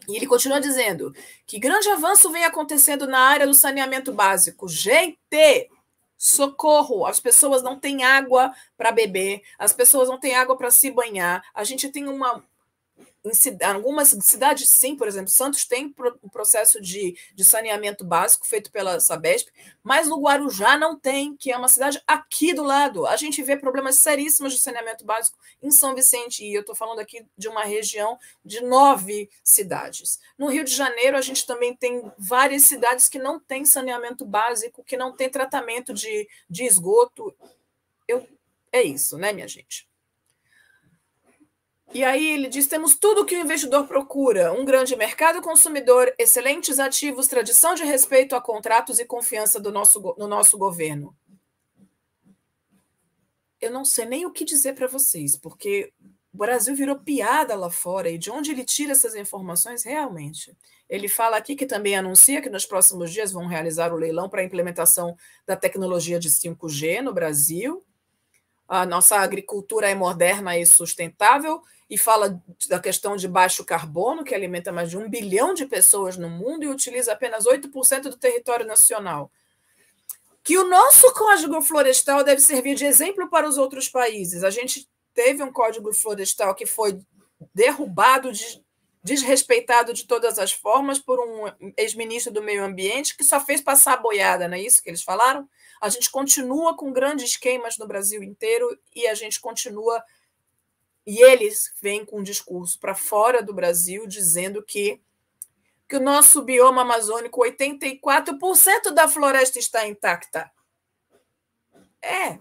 E 0.08 0.16
ele 0.16 0.26
continua 0.26 0.60
dizendo 0.60 1.14
que 1.46 1.58
grande 1.58 1.88
avanço 1.88 2.30
vem 2.30 2.44
acontecendo 2.44 3.06
na 3.06 3.20
área 3.20 3.46
do 3.46 3.54
saneamento 3.54 4.12
básico. 4.12 4.68
Gente, 4.68 5.18
socorro, 6.20 7.06
as 7.06 7.18
pessoas 7.18 7.62
não 7.62 7.80
têm 7.80 8.04
água 8.04 8.52
para 8.76 8.92
beber, 8.92 9.40
as 9.58 9.72
pessoas 9.72 10.06
não 10.06 10.20
têm 10.20 10.34
água 10.34 10.54
para 10.54 10.70
se 10.70 10.90
banhar. 10.90 11.42
A 11.54 11.64
gente 11.64 11.88
tem 11.88 12.06
uma 12.06 12.44
em 13.22 13.64
algumas 13.64 14.08
cidades, 14.22 14.70
sim, 14.70 14.96
por 14.96 15.06
exemplo, 15.06 15.30
Santos 15.30 15.66
tem 15.66 15.94
um 16.22 16.28
processo 16.28 16.80
de, 16.80 17.14
de 17.34 17.44
saneamento 17.44 18.02
básico 18.02 18.46
feito 18.46 18.72
pela 18.72 18.98
Sabesp, 18.98 19.48
mas 19.82 20.08
no 20.08 20.20
Guarujá 20.20 20.78
não 20.78 20.98
tem, 20.98 21.36
que 21.36 21.52
é 21.52 21.56
uma 21.56 21.68
cidade 21.68 22.02
aqui 22.06 22.54
do 22.54 22.62
lado. 22.62 23.06
A 23.06 23.16
gente 23.16 23.42
vê 23.42 23.58
problemas 23.58 23.98
seríssimos 23.98 24.54
de 24.54 24.60
saneamento 24.60 25.04
básico 25.04 25.38
em 25.62 25.70
São 25.70 25.94
Vicente, 25.94 26.42
e 26.42 26.54
eu 26.54 26.62
estou 26.62 26.74
falando 26.74 27.00
aqui 27.00 27.26
de 27.36 27.48
uma 27.48 27.64
região 27.64 28.18
de 28.42 28.62
nove 28.62 29.28
cidades. 29.44 30.18
No 30.38 30.48
Rio 30.48 30.64
de 30.64 30.74
Janeiro, 30.74 31.16
a 31.16 31.22
gente 31.22 31.46
também 31.46 31.76
tem 31.76 32.10
várias 32.16 32.62
cidades 32.62 33.06
que 33.06 33.18
não 33.18 33.38
têm 33.38 33.66
saneamento 33.66 34.24
básico, 34.24 34.82
que 34.82 34.96
não 34.96 35.14
têm 35.14 35.28
tratamento 35.28 35.92
de, 35.92 36.26
de 36.48 36.64
esgoto. 36.64 37.34
Eu, 38.08 38.26
é 38.72 38.82
isso, 38.82 39.18
né, 39.18 39.30
minha 39.30 39.48
gente? 39.48 39.89
E 41.92 42.04
aí 42.04 42.26
ele 42.28 42.48
diz: 42.48 42.66
temos 42.66 42.94
tudo 42.94 43.22
o 43.22 43.24
que 43.24 43.36
o 43.36 43.40
investidor 43.40 43.86
procura: 43.86 44.52
um 44.52 44.64
grande 44.64 44.94
mercado 44.94 45.42
consumidor, 45.42 46.12
excelentes 46.18 46.78
ativos, 46.78 47.26
tradição 47.26 47.74
de 47.74 47.84
respeito 47.84 48.36
a 48.36 48.40
contratos 48.40 48.98
e 48.98 49.04
confiança 49.04 49.58
do 49.58 49.72
nosso, 49.72 50.00
no 50.16 50.28
nosso 50.28 50.56
governo. 50.56 51.16
Eu 53.60 53.70
não 53.70 53.84
sei 53.84 54.06
nem 54.06 54.24
o 54.24 54.32
que 54.32 54.44
dizer 54.44 54.74
para 54.74 54.86
vocês, 54.86 55.36
porque 55.36 55.92
o 56.32 56.38
Brasil 56.38 56.74
virou 56.74 56.96
piada 56.96 57.56
lá 57.56 57.70
fora, 57.70 58.08
e 58.08 58.16
de 58.16 58.30
onde 58.30 58.52
ele 58.52 58.64
tira 58.64 58.92
essas 58.92 59.14
informações 59.16 59.82
realmente? 59.82 60.56
Ele 60.88 61.08
fala 61.08 61.36
aqui 61.36 61.54
que 61.54 61.66
também 61.66 61.96
anuncia 61.96 62.40
que 62.40 62.48
nos 62.48 62.64
próximos 62.64 63.12
dias 63.12 63.32
vão 63.32 63.46
realizar 63.46 63.92
o 63.92 63.96
leilão 63.96 64.28
para 64.28 64.40
a 64.40 64.44
implementação 64.44 65.16
da 65.44 65.56
tecnologia 65.56 66.18
de 66.18 66.30
5G 66.30 67.02
no 67.02 67.12
Brasil. 67.12 67.84
A 68.66 68.86
nossa 68.86 69.16
agricultura 69.16 69.90
é 69.90 69.94
moderna 69.94 70.56
e 70.56 70.64
sustentável 70.64 71.60
e 71.90 71.98
fala 71.98 72.40
da 72.68 72.78
questão 72.78 73.16
de 73.16 73.26
baixo 73.26 73.64
carbono, 73.64 74.22
que 74.22 74.32
alimenta 74.32 74.70
mais 74.70 74.88
de 74.88 74.96
um 74.96 75.10
bilhão 75.10 75.52
de 75.52 75.66
pessoas 75.66 76.16
no 76.16 76.30
mundo 76.30 76.64
e 76.64 76.68
utiliza 76.68 77.12
apenas 77.12 77.44
8% 77.44 78.02
do 78.02 78.16
território 78.16 78.64
nacional. 78.64 79.28
Que 80.44 80.56
o 80.56 80.68
nosso 80.68 81.12
código 81.12 81.60
florestal 81.60 82.22
deve 82.22 82.40
servir 82.40 82.76
de 82.76 82.84
exemplo 82.84 83.28
para 83.28 83.48
os 83.48 83.58
outros 83.58 83.88
países. 83.88 84.44
A 84.44 84.50
gente 84.50 84.88
teve 85.12 85.42
um 85.42 85.52
código 85.52 85.92
florestal 85.92 86.54
que 86.54 86.64
foi 86.64 87.00
derrubado, 87.52 88.30
desrespeitado 89.02 89.92
de 89.92 90.06
todas 90.06 90.38
as 90.38 90.52
formas 90.52 91.00
por 91.00 91.18
um 91.18 91.72
ex-ministro 91.76 92.32
do 92.32 92.42
Meio 92.42 92.64
Ambiente 92.64 93.16
que 93.16 93.24
só 93.24 93.40
fez 93.40 93.60
passar 93.60 93.94
a 93.94 93.96
boiada, 93.96 94.46
não 94.46 94.56
é 94.56 94.60
isso 94.60 94.82
que 94.82 94.90
eles 94.90 95.02
falaram? 95.02 95.48
A 95.80 95.88
gente 95.88 96.10
continua 96.10 96.76
com 96.76 96.92
grandes 96.92 97.36
queimas 97.36 97.76
no 97.78 97.86
Brasil 97.86 98.22
inteiro 98.22 98.78
e 98.94 99.08
a 99.08 99.14
gente 99.14 99.40
continua 99.40 100.02
e 101.06 101.22
eles 101.22 101.72
vêm 101.80 102.04
com 102.04 102.20
um 102.20 102.22
discurso 102.22 102.78
para 102.78 102.94
fora 102.94 103.42
do 103.42 103.54
Brasil 103.54 104.06
dizendo 104.06 104.62
que, 104.62 105.00
que 105.88 105.96
o 105.96 106.00
nosso 106.00 106.42
bioma 106.42 106.82
amazônico, 106.82 107.42
84% 107.42 108.90
da 108.92 109.08
floresta 109.08 109.58
está 109.58 109.86
intacta. 109.86 110.50
É. 112.02 112.38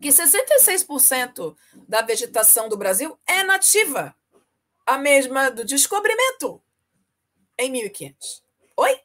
Que 0.00 0.08
66% 0.08 1.56
da 1.86 2.02
vegetação 2.02 2.68
do 2.68 2.76
Brasil 2.76 3.18
é 3.26 3.42
nativa. 3.42 4.14
A 4.86 4.96
mesma 4.96 5.50
do 5.50 5.64
descobrimento 5.64 6.62
em 7.58 7.70
1500. 7.70 8.42
Oi? 8.76 9.00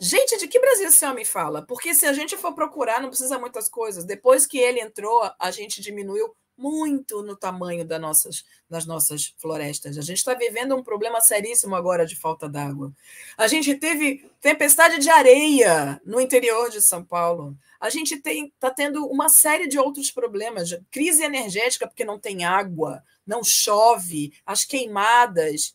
Gente, 0.00 0.36
de 0.38 0.48
que 0.48 0.58
Brasil 0.58 0.88
esse 0.88 1.06
homem 1.06 1.24
fala? 1.24 1.64
Porque 1.64 1.94
se 1.94 2.04
a 2.04 2.12
gente 2.12 2.36
for 2.36 2.54
procurar, 2.54 3.00
não 3.00 3.08
precisa 3.08 3.38
muitas 3.38 3.68
coisas. 3.68 4.04
Depois 4.04 4.46
que 4.46 4.58
ele 4.58 4.80
entrou, 4.80 5.30
a 5.38 5.50
gente 5.50 5.80
diminuiu 5.80 6.36
muito 6.56 7.22
no 7.22 7.36
tamanho 7.36 7.84
das 7.84 8.00
nossas, 8.00 8.44
das 8.68 8.86
nossas 8.86 9.34
florestas. 9.38 9.98
A 9.98 10.02
gente 10.02 10.18
está 10.18 10.34
vivendo 10.34 10.74
um 10.74 10.82
problema 10.82 11.20
seríssimo 11.20 11.74
agora 11.74 12.06
de 12.06 12.16
falta 12.16 12.48
d'água. 12.48 12.92
A 13.36 13.46
gente 13.46 13.74
teve 13.74 14.30
tempestade 14.40 14.98
de 14.98 15.10
areia 15.10 16.00
no 16.04 16.20
interior 16.20 16.70
de 16.70 16.80
São 16.80 17.04
Paulo. 17.04 17.56
A 17.80 17.90
gente 17.90 18.14
está 18.14 18.70
tendo 18.70 19.06
uma 19.06 19.28
série 19.28 19.66
de 19.66 19.78
outros 19.78 20.10
problemas, 20.10 20.70
crise 20.90 21.22
energética 21.22 21.86
porque 21.86 22.04
não 22.04 22.18
tem 22.18 22.44
água, 22.44 23.02
não 23.26 23.42
chove, 23.42 24.32
as 24.46 24.64
queimadas. 24.64 25.74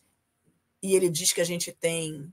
E 0.82 0.94
ele 0.94 1.10
diz 1.10 1.32
que 1.32 1.40
a 1.40 1.44
gente 1.44 1.72
tem 1.72 2.32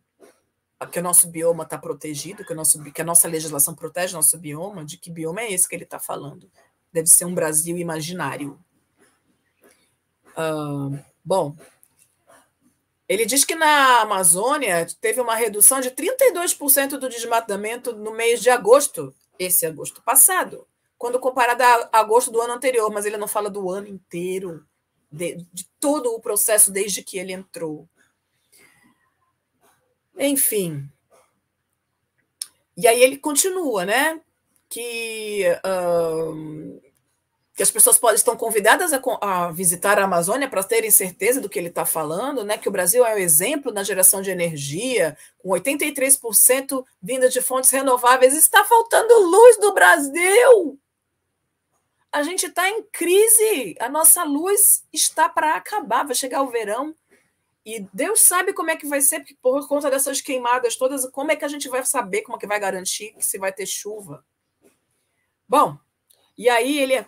que 0.86 1.00
o 1.00 1.02
nosso 1.04 1.28
bioma 1.28 1.64
está 1.64 1.78
protegido, 1.78 2.46
que, 2.46 2.54
o 2.54 2.56
nosso, 2.56 2.84
que 2.92 3.02
a 3.02 3.06
nossa 3.06 3.28
legislação 3.28 3.74
protege 3.74 4.14
o 4.14 4.18
nosso 4.18 4.38
bioma, 4.38 4.86
de 4.86 4.98
que 4.98 5.10
bioma 5.10 5.42
é 5.42 5.52
esse 5.52 5.68
que 5.68 5.76
ele 5.76 5.86
está 5.86 5.98
falando? 5.98 6.52
Deve 6.98 7.08
ser 7.08 7.26
um 7.26 7.36
Brasil 7.36 7.78
imaginário. 7.78 8.60
Uh, 10.36 10.98
bom, 11.24 11.56
ele 13.08 13.26
diz 13.26 13.46
que 13.46 13.56
na 13.56 14.02
Amazônia 14.02 14.86
teve 15.00 15.22
uma 15.22 15.36
redução 15.36 15.80
de 15.80 15.92
32% 15.92 16.98
do 16.98 17.08
desmatamento 17.08 17.94
no 17.94 18.12
mês 18.12 18.42
de 18.42 18.50
agosto, 18.50 19.14
esse 19.38 19.66
agosto 19.66 20.02
passado, 20.02 20.68
quando 20.98 21.20
comparado 21.20 21.64
a 21.64 22.00
agosto 22.00 22.32
do 22.32 22.42
ano 22.42 22.54
anterior, 22.54 22.92
mas 22.92 23.06
ele 23.06 23.18
não 23.18 23.28
fala 23.28 23.50
do 23.50 23.70
ano 23.70 23.88
inteiro, 23.88 24.66
de, 25.12 25.38
de 25.54 25.70
todo 25.80 26.14
o 26.14 26.20
processo 26.20 26.72
desde 26.72 27.04
que 27.04 27.18
ele 27.18 27.32
entrou. 27.32 27.88
Enfim. 30.18 30.90
E 32.76 32.88
aí 32.88 33.02
ele 33.02 33.18
continua, 33.18 33.86
né? 33.86 34.20
Que 34.68 35.46
uh, 35.64 36.87
que 37.58 37.64
as 37.64 37.72
pessoas 37.72 37.98
podem, 37.98 38.16
estão 38.16 38.38
convidadas 38.38 38.94
a, 38.94 39.02
a 39.20 39.52
visitar 39.52 39.98
a 39.98 40.04
Amazônia 40.04 40.48
para 40.48 40.64
terem 40.64 40.92
certeza 40.92 41.42
do 41.42 41.50
que 41.50 41.58
ele 41.58 41.70
está 41.70 41.88
falando, 41.88 42.44
né? 42.44 42.56
que 42.56 42.70
o 42.70 42.72
Brasil 42.72 43.04
é 43.04 43.16
um 43.16 43.18
exemplo 43.18 43.74
na 43.74 43.84
geração 43.84 44.22
de 44.22 44.30
energia, 44.30 45.18
com 45.40 45.50
83% 45.50 46.86
vinda 47.02 47.28
de 47.28 47.42
fontes 47.42 47.72
renováveis. 47.72 48.38
Está 48.38 48.64
faltando 48.64 49.12
luz 49.24 49.58
do 49.58 49.74
Brasil! 49.74 50.80
A 52.12 52.22
gente 52.22 52.46
está 52.46 52.70
em 52.70 52.84
crise, 52.84 53.76
a 53.80 53.90
nossa 53.90 54.24
luz 54.24 54.84
está 54.94 55.28
para 55.28 55.56
acabar, 55.56 56.06
vai 56.06 56.14
chegar 56.14 56.44
o 56.44 56.52
verão. 56.52 56.96
E 57.66 57.80
Deus 57.92 58.22
sabe 58.22 58.54
como 58.54 58.70
é 58.70 58.76
que 58.76 58.86
vai 58.86 59.02
ser, 59.02 59.26
por 59.42 59.68
conta 59.68 59.90
dessas 59.90 60.22
queimadas 60.22 60.76
todas, 60.76 61.10
como 61.10 61.32
é 61.32 61.36
que 61.36 61.44
a 61.44 61.50
gente 61.50 61.68
vai 61.70 61.84
saber, 61.84 62.22
como 62.22 62.38
é 62.38 62.40
que 62.40 62.46
vai 62.46 62.60
garantir 62.60 63.14
que 63.14 63.26
se 63.26 63.40
vai 63.40 63.52
ter 63.52 63.66
chuva. 63.66 64.24
Bom, 65.50 65.76
e 66.38 66.48
aí 66.50 66.78
ele 66.78 67.04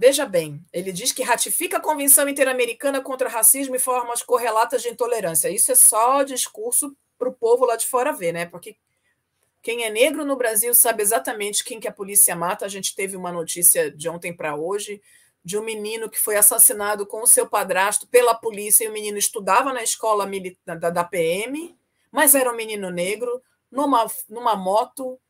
Veja 0.00 0.24
bem, 0.24 0.64
ele 0.72 0.92
diz 0.92 1.12
que 1.12 1.22
ratifica 1.22 1.76
a 1.76 1.80
Convenção 1.80 2.26
Interamericana 2.26 3.02
contra 3.02 3.28
Racismo 3.28 3.76
e 3.76 3.78
formas 3.78 4.22
correlatas 4.22 4.80
de 4.80 4.88
intolerância. 4.88 5.50
Isso 5.50 5.70
é 5.72 5.74
só 5.74 6.22
discurso 6.22 6.96
para 7.18 7.28
o 7.28 7.34
povo 7.34 7.66
lá 7.66 7.76
de 7.76 7.86
fora 7.86 8.10
ver, 8.10 8.32
né? 8.32 8.46
Porque 8.46 8.78
quem 9.60 9.84
é 9.84 9.90
negro 9.90 10.24
no 10.24 10.36
Brasil 10.36 10.72
sabe 10.72 11.02
exatamente 11.02 11.62
quem 11.62 11.78
que 11.78 11.86
a 11.86 11.92
polícia 11.92 12.34
mata. 12.34 12.64
A 12.64 12.68
gente 12.68 12.94
teve 12.94 13.14
uma 13.14 13.30
notícia 13.30 13.90
de 13.90 14.08
ontem 14.08 14.34
para 14.34 14.56
hoje 14.56 15.02
de 15.44 15.58
um 15.58 15.62
menino 15.62 16.08
que 16.08 16.18
foi 16.18 16.36
assassinado 16.36 17.04
com 17.04 17.20
o 17.20 17.26
seu 17.26 17.46
padrasto 17.46 18.06
pela 18.06 18.34
polícia 18.34 18.84
e 18.86 18.88
o 18.88 18.92
menino 18.94 19.18
estudava 19.18 19.70
na 19.70 19.82
escola 19.82 20.26
da, 20.64 20.88
da 20.88 21.04
PM, 21.04 21.76
mas 22.10 22.34
era 22.34 22.50
um 22.50 22.56
menino 22.56 22.88
negro, 22.88 23.42
numa, 23.70 24.10
numa 24.30 24.56
moto, 24.56 25.20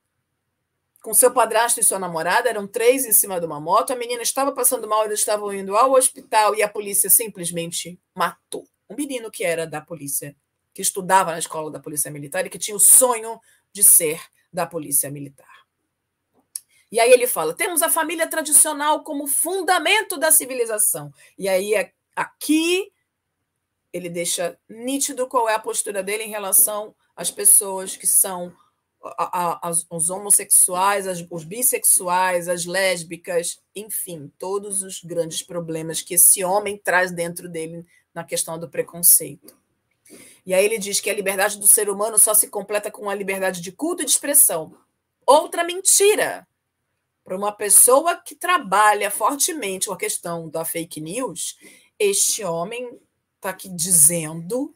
com 1.02 1.14
seu 1.14 1.32
padrasto 1.32 1.80
e 1.80 1.84
sua 1.84 1.98
namorada, 1.98 2.48
eram 2.48 2.66
três 2.66 3.06
em 3.06 3.12
cima 3.12 3.40
de 3.40 3.46
uma 3.46 3.60
moto. 3.60 3.92
A 3.92 3.96
menina 3.96 4.22
estava 4.22 4.52
passando 4.52 4.86
mal, 4.86 5.04
eles 5.04 5.20
estavam 5.20 5.52
indo 5.52 5.76
ao 5.76 5.92
hospital 5.92 6.54
e 6.54 6.62
a 6.62 6.68
polícia 6.68 7.08
simplesmente 7.08 7.98
matou. 8.14 8.66
Um 8.88 8.94
menino 8.94 9.30
que 9.30 9.44
era 9.44 9.66
da 9.66 9.80
polícia, 9.80 10.36
que 10.74 10.82
estudava 10.82 11.32
na 11.32 11.38
escola 11.38 11.70
da 11.70 11.80
polícia 11.80 12.10
militar 12.10 12.44
e 12.44 12.50
que 12.50 12.58
tinha 12.58 12.76
o 12.76 12.80
sonho 12.80 13.40
de 13.72 13.82
ser 13.82 14.20
da 14.52 14.66
polícia 14.66 15.10
militar. 15.10 15.60
E 16.92 16.98
aí 16.98 17.10
ele 17.12 17.26
fala: 17.26 17.54
temos 17.54 17.82
a 17.82 17.88
família 17.88 18.26
tradicional 18.26 19.02
como 19.02 19.26
fundamento 19.26 20.18
da 20.18 20.30
civilização. 20.30 21.12
E 21.38 21.48
aí 21.48 21.72
aqui 22.14 22.92
ele 23.92 24.08
deixa 24.08 24.58
nítido 24.68 25.26
qual 25.26 25.48
é 25.48 25.54
a 25.54 25.58
postura 25.58 26.02
dele 26.02 26.24
em 26.24 26.30
relação 26.30 26.94
às 27.16 27.30
pessoas 27.30 27.96
que 27.96 28.06
são 28.06 28.54
a, 29.02 29.68
a, 29.68 29.72
os 29.90 30.10
homossexuais, 30.10 31.06
as, 31.06 31.24
os 31.30 31.44
bissexuais, 31.44 32.48
as 32.48 32.66
lésbicas, 32.66 33.60
enfim, 33.74 34.30
todos 34.38 34.82
os 34.82 35.02
grandes 35.02 35.42
problemas 35.42 36.02
que 36.02 36.14
esse 36.14 36.44
homem 36.44 36.76
traz 36.76 37.10
dentro 37.10 37.48
dele 37.48 37.86
na 38.14 38.24
questão 38.24 38.58
do 38.58 38.68
preconceito. 38.68 39.58
E 40.44 40.52
aí 40.52 40.64
ele 40.64 40.78
diz 40.78 41.00
que 41.00 41.08
a 41.08 41.14
liberdade 41.14 41.58
do 41.58 41.66
ser 41.66 41.88
humano 41.88 42.18
só 42.18 42.34
se 42.34 42.48
completa 42.48 42.90
com 42.90 43.08
a 43.08 43.14
liberdade 43.14 43.60
de 43.60 43.72
culto 43.72 44.02
e 44.02 44.04
de 44.04 44.10
expressão. 44.10 44.74
Outra 45.26 45.64
mentira. 45.64 46.46
Para 47.22 47.36
uma 47.36 47.52
pessoa 47.52 48.16
que 48.16 48.34
trabalha 48.34 49.10
fortemente 49.10 49.86
com 49.86 49.92
a 49.92 49.98
questão 49.98 50.48
da 50.48 50.64
fake 50.64 51.00
news, 51.00 51.56
este 51.98 52.42
homem 52.42 52.98
está 53.36 53.50
aqui 53.50 53.68
dizendo 53.68 54.74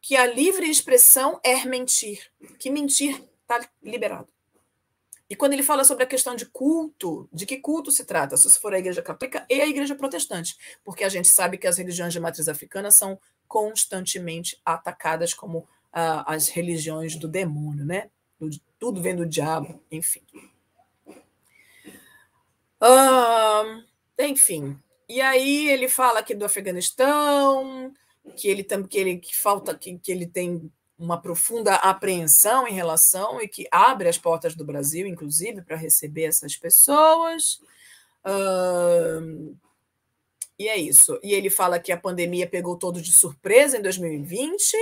que 0.00 0.16
a 0.16 0.26
livre 0.26 0.68
expressão 0.68 1.38
é 1.44 1.64
mentir, 1.64 2.30
que 2.58 2.70
mentir 2.70 3.22
está 3.44 3.68
liberado. 3.82 4.28
E 5.28 5.34
quando 5.34 5.54
ele 5.54 5.62
fala 5.62 5.84
sobre 5.84 6.04
a 6.04 6.06
questão 6.06 6.34
de 6.36 6.46
culto, 6.46 7.28
de 7.32 7.46
que 7.46 7.56
culto 7.56 7.90
se 7.90 8.04
trata? 8.04 8.36
Se 8.36 8.58
for 8.58 8.74
a 8.74 8.78
igreja 8.78 9.02
católica 9.02 9.46
e 9.48 9.60
a 9.60 9.66
igreja 9.66 9.94
protestante, 9.94 10.56
porque 10.84 11.02
a 11.02 11.08
gente 11.08 11.28
sabe 11.28 11.56
que 11.56 11.66
as 11.66 11.78
religiões 11.78 12.12
de 12.12 12.20
matriz 12.20 12.48
africana 12.48 12.90
são 12.90 13.18
constantemente 13.48 14.60
atacadas 14.64 15.32
como 15.32 15.66
ah, 15.92 16.24
as 16.32 16.48
religiões 16.48 17.16
do 17.16 17.26
demônio, 17.26 17.84
né? 17.84 18.10
Tudo 18.78 19.00
vem 19.00 19.16
do 19.16 19.24
diabo, 19.24 19.82
enfim. 19.90 20.22
Enfim. 24.18 24.78
E 25.08 25.20
aí 25.20 25.68
ele 25.68 25.88
fala 25.88 26.20
aqui 26.20 26.34
do 26.34 26.44
Afeganistão, 26.44 27.94
que 28.36 28.48
ele 28.48 28.62
que 28.62 28.98
ele 28.98 29.18
que 29.18 29.34
falta 29.36 29.74
que, 29.74 29.98
que 29.98 30.12
ele 30.12 30.26
tem 30.26 30.70
uma 30.98 31.20
profunda 31.20 31.74
apreensão 31.76 32.68
em 32.68 32.72
relação 32.72 33.40
e 33.40 33.48
que 33.48 33.66
abre 33.70 34.08
as 34.08 34.18
portas 34.18 34.54
do 34.54 34.64
Brasil, 34.64 35.06
inclusive, 35.06 35.62
para 35.62 35.76
receber 35.76 36.24
essas 36.24 36.56
pessoas. 36.56 37.60
Uh, 38.24 39.56
e 40.58 40.68
é 40.68 40.76
isso. 40.76 41.18
E 41.22 41.32
ele 41.32 41.50
fala 41.50 41.80
que 41.80 41.90
a 41.90 41.96
pandemia 41.96 42.46
pegou 42.46 42.78
todo 42.78 43.02
de 43.02 43.12
surpresa 43.12 43.76
em 43.76 43.82
2020 43.82 44.76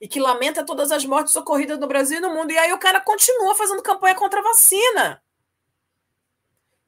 e 0.00 0.08
que 0.08 0.20
lamenta 0.20 0.64
todas 0.64 0.90
as 0.90 1.04
mortes 1.04 1.36
ocorridas 1.36 1.78
no 1.78 1.86
Brasil 1.86 2.18
e 2.18 2.20
no 2.20 2.34
mundo. 2.34 2.50
E 2.50 2.58
aí 2.58 2.72
o 2.72 2.78
cara 2.78 3.00
continua 3.00 3.54
fazendo 3.54 3.82
campanha 3.82 4.16
contra 4.16 4.40
a 4.40 4.42
vacina. 4.42 5.22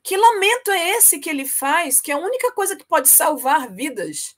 Que 0.02 0.16
lamento 0.16 0.71
é 0.71 0.90
esse 0.90 1.19
que 1.19 1.31
ele 1.31 1.47
faz, 1.47 2.00
que 2.00 2.11
é 2.11 2.14
a 2.14 2.19
única 2.19 2.52
coisa 2.52 2.76
que 2.76 2.85
pode 2.85 3.09
salvar 3.09 3.73
vidas 3.73 4.37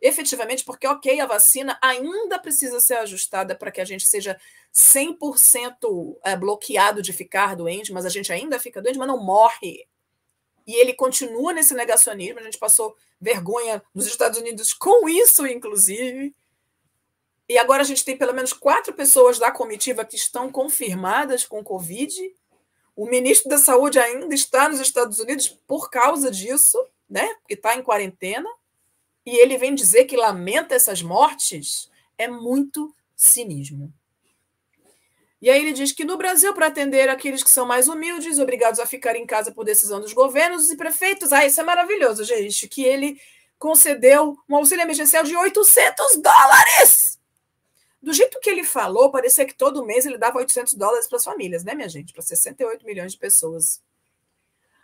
efetivamente, 0.00 0.64
porque, 0.64 0.86
ok, 0.86 1.20
a 1.20 1.26
vacina 1.26 1.78
ainda 1.82 2.38
precisa 2.38 2.80
ser 2.80 2.94
ajustada 2.98 3.54
para 3.54 3.70
que 3.70 3.80
a 3.80 3.84
gente 3.84 4.06
seja 4.06 4.38
100% 4.72 6.16
eh, 6.24 6.36
bloqueado 6.36 7.02
de 7.02 7.12
ficar 7.12 7.56
doente, 7.56 7.92
mas 7.92 8.06
a 8.06 8.08
gente 8.08 8.32
ainda 8.32 8.58
fica 8.60 8.80
doente, 8.80 8.98
mas 8.98 9.08
não 9.08 9.22
morre. 9.22 9.86
E 10.66 10.74
ele 10.74 10.92
continua 10.92 11.52
nesse 11.52 11.74
negacionismo. 11.74 12.38
A 12.38 12.42
gente 12.42 12.58
passou 12.58 12.96
vergonha 13.20 13.82
nos 13.94 14.06
Estados 14.06 14.38
Unidos 14.38 14.72
com 14.72 15.08
isso, 15.08 15.46
inclusive. 15.46 16.34
E 17.48 17.56
agora 17.56 17.82
a 17.82 17.86
gente 17.86 18.04
tem 18.04 18.16
pelo 18.16 18.34
menos 18.34 18.52
quatro 18.52 18.92
pessoas 18.92 19.38
da 19.38 19.50
comitiva 19.50 20.04
que 20.04 20.16
estão 20.16 20.52
confirmadas 20.52 21.44
com 21.44 21.64
Covid. 21.64 22.12
O 22.94 23.06
ministro 23.06 23.48
da 23.48 23.58
Saúde 23.58 23.98
ainda 23.98 24.34
está 24.34 24.68
nos 24.68 24.80
Estados 24.80 25.18
Unidos 25.18 25.48
por 25.48 25.90
causa 25.90 26.30
disso, 26.30 26.78
né? 27.08 27.26
Porque 27.36 27.54
está 27.54 27.74
em 27.74 27.82
quarentena 27.82 28.48
e 29.24 29.36
ele 29.36 29.58
vem 29.58 29.74
dizer 29.74 30.04
que 30.04 30.16
lamenta 30.16 30.74
essas 30.74 31.02
mortes, 31.02 31.90
é 32.16 32.28
muito 32.28 32.94
cinismo. 33.14 33.92
E 35.40 35.48
aí 35.48 35.60
ele 35.60 35.72
diz 35.72 35.92
que 35.92 36.04
no 36.04 36.16
Brasil, 36.16 36.52
para 36.52 36.66
atender 36.66 37.08
aqueles 37.08 37.44
que 37.44 37.50
são 37.50 37.64
mais 37.64 37.86
humildes, 37.86 38.38
obrigados 38.38 38.80
a 38.80 38.86
ficar 38.86 39.14
em 39.14 39.24
casa 39.24 39.52
por 39.52 39.64
decisão 39.64 40.00
dos 40.00 40.12
governos 40.12 40.68
e 40.70 40.76
prefeitos, 40.76 41.32
ah, 41.32 41.46
isso 41.46 41.60
é 41.60 41.64
maravilhoso, 41.64 42.24
gente, 42.24 42.66
que 42.66 42.82
ele 42.82 43.20
concedeu 43.58 44.36
um 44.48 44.56
auxílio 44.56 44.82
emergencial 44.82 45.22
de 45.22 45.36
800 45.36 46.16
dólares. 46.16 47.18
Do 48.02 48.12
jeito 48.12 48.38
que 48.40 48.50
ele 48.50 48.64
falou, 48.64 49.10
parecia 49.10 49.44
que 49.44 49.54
todo 49.54 49.84
mês 49.84 50.06
ele 50.06 50.18
dava 50.18 50.38
800 50.38 50.74
dólares 50.74 51.08
para 51.08 51.18
as 51.18 51.24
famílias, 51.24 51.64
né, 51.64 51.74
minha 51.74 51.88
gente? 51.88 52.12
Para 52.12 52.22
68 52.22 52.84
milhões 52.86 53.12
de 53.12 53.18
pessoas. 53.18 53.80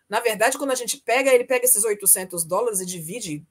Na 0.08 0.20
verdade, 0.20 0.58
quando 0.58 0.72
a 0.72 0.76
gente 0.76 0.98
pega, 0.98 1.32
ele 1.32 1.44
pega 1.44 1.64
esses 1.64 1.84
800 1.84 2.44
dólares 2.44 2.80
e 2.80 2.86
divide 2.86 3.44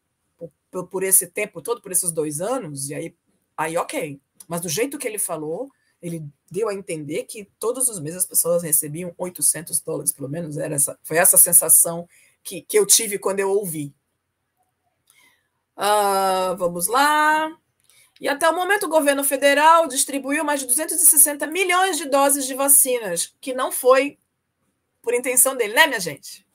por, 0.71 0.87
por 0.87 1.03
esse 1.03 1.27
tempo 1.27 1.61
todo, 1.61 1.81
por 1.81 1.91
esses 1.91 2.11
dois 2.11 2.41
anos, 2.41 2.89
e 2.89 2.95
aí, 2.95 3.15
aí 3.55 3.77
ok. 3.77 4.19
Mas 4.47 4.61
do 4.61 4.69
jeito 4.69 4.97
que 4.97 5.07
ele 5.07 5.19
falou, 5.19 5.69
ele 6.01 6.23
deu 6.51 6.67
a 6.67 6.73
entender 6.73 7.23
que 7.23 7.45
todos 7.57 7.87
os 7.87 7.99
meses 7.99 8.19
as 8.19 8.25
pessoas 8.25 8.63
recebiam 8.63 9.13
800 9.17 9.79
dólares, 9.81 10.11
pelo 10.11 10.27
menos 10.27 10.57
era 10.57 10.75
essa, 10.75 10.99
foi 11.03 11.17
essa 11.17 11.37
sensação 11.37 12.07
que, 12.43 12.61
que 12.61 12.77
eu 12.77 12.85
tive 12.85 13.17
quando 13.17 13.39
eu 13.39 13.49
ouvi. 13.49 13.93
Uh, 15.77 16.55
vamos 16.57 16.87
lá. 16.87 17.57
E 18.19 18.27
até 18.27 18.49
o 18.49 18.55
momento, 18.55 18.85
o 18.85 18.89
governo 18.89 19.23
federal 19.23 19.87
distribuiu 19.87 20.43
mais 20.43 20.59
de 20.59 20.67
260 20.67 21.47
milhões 21.47 21.97
de 21.97 22.05
doses 22.05 22.45
de 22.45 22.53
vacinas, 22.53 23.33
que 23.41 23.53
não 23.53 23.71
foi 23.71 24.17
por 25.01 25.13
intenção 25.13 25.55
dele, 25.55 25.73
né, 25.73 25.87
minha 25.87 25.99
gente? 25.99 26.45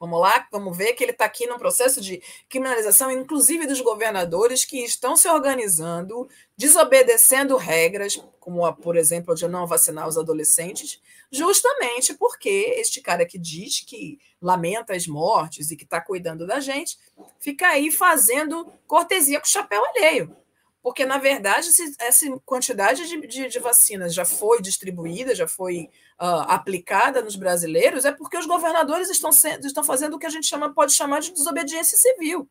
Vamos 0.00 0.20
lá, 0.20 0.46
vamos 0.52 0.76
ver 0.76 0.92
que 0.92 1.02
ele 1.02 1.10
está 1.10 1.24
aqui 1.24 1.46
num 1.46 1.58
processo 1.58 2.00
de 2.00 2.22
criminalização, 2.48 3.10
inclusive 3.10 3.66
dos 3.66 3.80
governadores 3.80 4.64
que 4.64 4.84
estão 4.84 5.16
se 5.16 5.28
organizando, 5.28 6.28
desobedecendo 6.56 7.56
regras, 7.56 8.22
como, 8.38 8.64
a, 8.64 8.72
por 8.72 8.96
exemplo, 8.96 9.34
de 9.34 9.48
não 9.48 9.66
vacinar 9.66 10.06
os 10.06 10.16
adolescentes, 10.16 11.00
justamente 11.32 12.14
porque 12.14 12.48
este 12.78 13.00
cara 13.00 13.26
que 13.26 13.38
diz 13.38 13.80
que 13.80 14.20
lamenta 14.40 14.94
as 14.94 15.08
mortes 15.08 15.72
e 15.72 15.76
que 15.76 15.82
está 15.82 16.00
cuidando 16.00 16.46
da 16.46 16.60
gente, 16.60 16.96
fica 17.40 17.66
aí 17.66 17.90
fazendo 17.90 18.72
cortesia 18.86 19.40
com 19.40 19.46
o 19.46 19.50
chapéu 19.50 19.82
alheio. 19.84 20.36
Porque, 20.80 21.04
na 21.04 21.18
verdade, 21.18 21.68
essa 21.98 22.24
quantidade 22.46 23.06
de, 23.08 23.26
de, 23.26 23.48
de 23.48 23.58
vacinas 23.58 24.14
já 24.14 24.24
foi 24.24 24.62
distribuída, 24.62 25.34
já 25.34 25.48
foi 25.48 25.90
uh, 26.20 26.44
aplicada 26.48 27.22
nos 27.22 27.36
brasileiros, 27.36 28.04
é 28.04 28.12
porque 28.12 28.36
os 28.36 28.46
governadores 28.46 29.08
estão, 29.08 29.32
sendo, 29.32 29.66
estão 29.66 29.84
fazendo 29.84 30.14
o 30.14 30.18
que 30.18 30.26
a 30.26 30.30
gente 30.30 30.46
chama, 30.46 30.74
pode 30.74 30.94
chamar 30.94 31.20
de 31.20 31.32
desobediência 31.32 31.96
civil, 31.96 32.48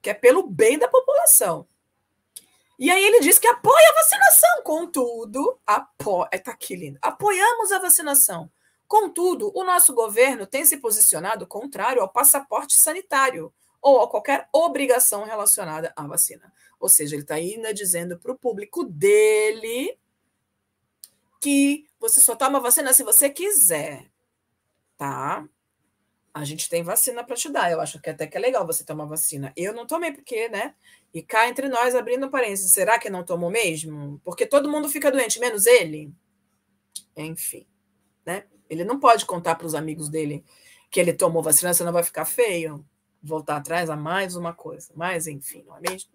que 0.00 0.10
é 0.10 0.14
pelo 0.14 0.42
bem 0.46 0.78
da 0.78 0.88
população. 0.88 1.66
E 2.78 2.90
aí 2.90 3.04
ele 3.04 3.20
diz 3.20 3.38
que 3.38 3.46
apoia 3.46 3.88
a 3.90 3.94
vacinação, 3.94 4.62
contudo, 4.64 5.60
apo... 5.66 6.26
tá 6.26 6.50
aqui 6.50 6.74
lindo, 6.74 6.98
apoiamos 7.00 7.70
a 7.70 7.78
vacinação. 7.78 8.50
Contudo, 8.86 9.50
o 9.54 9.64
nosso 9.64 9.94
governo 9.94 10.46
tem 10.46 10.64
se 10.64 10.76
posicionado 10.78 11.46
contrário 11.46 12.02
ao 12.02 12.08
passaporte 12.08 12.74
sanitário 12.74 13.52
ou 13.80 14.00
a 14.00 14.08
qualquer 14.08 14.48
obrigação 14.52 15.24
relacionada 15.24 15.92
à 15.96 16.06
vacina. 16.06 16.52
Ou 16.80 16.88
seja, 16.88 17.14
ele 17.14 17.22
está 17.22 17.36
ainda 17.36 17.72
dizendo 17.72 18.18
para 18.18 18.32
o 18.32 18.38
público 18.38 18.84
dele 18.84 19.96
que 21.44 21.86
você 22.00 22.20
só 22.20 22.34
toma 22.34 22.58
vacina 22.58 22.94
se 22.94 23.04
você 23.04 23.28
quiser, 23.28 24.10
tá? 24.96 25.46
A 26.32 26.42
gente 26.42 26.70
tem 26.70 26.82
vacina 26.82 27.22
para 27.22 27.36
te 27.36 27.50
dar. 27.50 27.70
Eu 27.70 27.82
acho 27.82 28.00
que 28.00 28.08
até 28.08 28.26
que 28.26 28.36
é 28.36 28.40
legal 28.40 28.66
você 28.66 28.82
tomar 28.82 29.04
vacina. 29.04 29.52
Eu 29.54 29.74
não 29.74 29.86
tomei 29.86 30.10
porque, 30.10 30.48
né? 30.48 30.74
E 31.12 31.22
cá 31.22 31.46
entre 31.46 31.68
nós, 31.68 31.94
abrindo 31.94 32.30
parênteses, 32.30 32.72
será 32.72 32.98
que 32.98 33.10
não 33.10 33.22
tomou 33.22 33.50
mesmo? 33.50 34.18
Porque 34.24 34.46
todo 34.46 34.70
mundo 34.70 34.88
fica 34.88 35.12
doente, 35.12 35.38
menos 35.38 35.66
ele? 35.66 36.14
Enfim, 37.14 37.66
né? 38.24 38.46
Ele 38.68 38.82
não 38.82 38.98
pode 38.98 39.26
contar 39.26 39.54
para 39.54 39.66
os 39.66 39.74
amigos 39.74 40.08
dele 40.08 40.42
que 40.90 40.98
ele 40.98 41.12
tomou 41.12 41.42
vacina, 41.42 41.74
senão 41.74 41.92
vai 41.92 42.02
ficar 42.02 42.24
feio. 42.24 42.84
Voltar 43.22 43.56
atrás 43.56 43.90
a 43.90 43.96
mais 43.96 44.34
uma 44.34 44.54
coisa. 44.54 44.92
Mas, 44.96 45.26
enfim, 45.26 45.62
não 45.66 45.76
é 45.76 45.80
mesmo? 45.90 46.10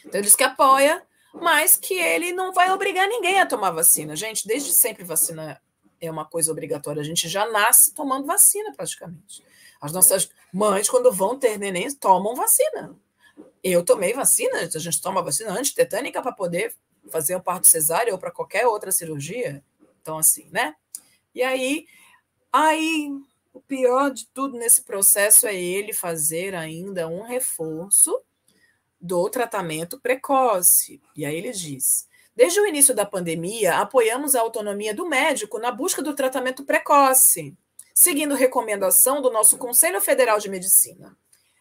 Então, 0.00 0.18
ele 0.18 0.22
diz 0.22 0.34
que 0.34 0.44
apoia, 0.44 1.06
mas 1.34 1.76
que 1.76 1.94
ele 1.94 2.32
não 2.32 2.52
vai 2.52 2.70
obrigar 2.70 3.08
ninguém 3.08 3.40
a 3.40 3.46
tomar 3.46 3.70
vacina. 3.70 4.16
Gente, 4.16 4.46
desde 4.46 4.72
sempre 4.72 5.04
vacina 5.04 5.60
é 6.00 6.10
uma 6.10 6.24
coisa 6.24 6.50
obrigatória. 6.50 7.00
A 7.00 7.04
gente 7.04 7.28
já 7.28 7.46
nasce 7.46 7.94
tomando 7.94 8.26
vacina, 8.26 8.72
praticamente. 8.74 9.44
As 9.80 9.92
nossas 9.92 10.30
mães, 10.52 10.88
quando 10.88 11.12
vão 11.12 11.38
ter 11.38 11.58
neném, 11.58 11.92
tomam 11.94 12.34
vacina. 12.34 12.96
Eu 13.62 13.84
tomei 13.84 14.12
vacina, 14.12 14.60
a 14.60 14.78
gente 14.78 15.00
toma 15.00 15.22
vacina 15.22 15.52
antitetânica 15.52 16.22
para 16.22 16.32
poder 16.32 16.74
fazer 17.10 17.36
um 17.36 17.40
parto 17.40 17.66
cesárea 17.66 18.12
ou 18.12 18.18
para 18.18 18.30
qualquer 18.30 18.66
outra 18.66 18.90
cirurgia. 18.90 19.62
Então, 20.00 20.18
assim, 20.18 20.48
né? 20.50 20.74
E 21.34 21.42
aí, 21.42 21.86
aí 22.52 23.10
o 23.52 23.60
pior 23.60 24.10
de 24.10 24.26
tudo 24.28 24.58
nesse 24.58 24.82
processo 24.82 25.46
é 25.46 25.54
ele 25.54 25.92
fazer 25.92 26.54
ainda 26.54 27.08
um 27.08 27.22
reforço 27.22 28.18
do 29.00 29.28
tratamento 29.30 29.98
precoce. 29.98 31.00
E 31.16 31.24
aí 31.24 31.36
ele 31.36 31.52
diz: 31.52 32.06
Desde 32.34 32.60
o 32.60 32.66
início 32.66 32.94
da 32.94 33.06
pandemia, 33.06 33.78
apoiamos 33.78 34.34
a 34.34 34.40
autonomia 34.40 34.94
do 34.94 35.08
médico 35.08 35.58
na 35.58 35.70
busca 35.70 36.02
do 36.02 36.14
tratamento 36.14 36.64
precoce, 36.64 37.56
seguindo 37.94 38.34
recomendação 38.34 39.20
do 39.20 39.30
nosso 39.30 39.58
Conselho 39.58 40.00
Federal 40.00 40.38
de 40.38 40.48
Medicina. 40.48 41.16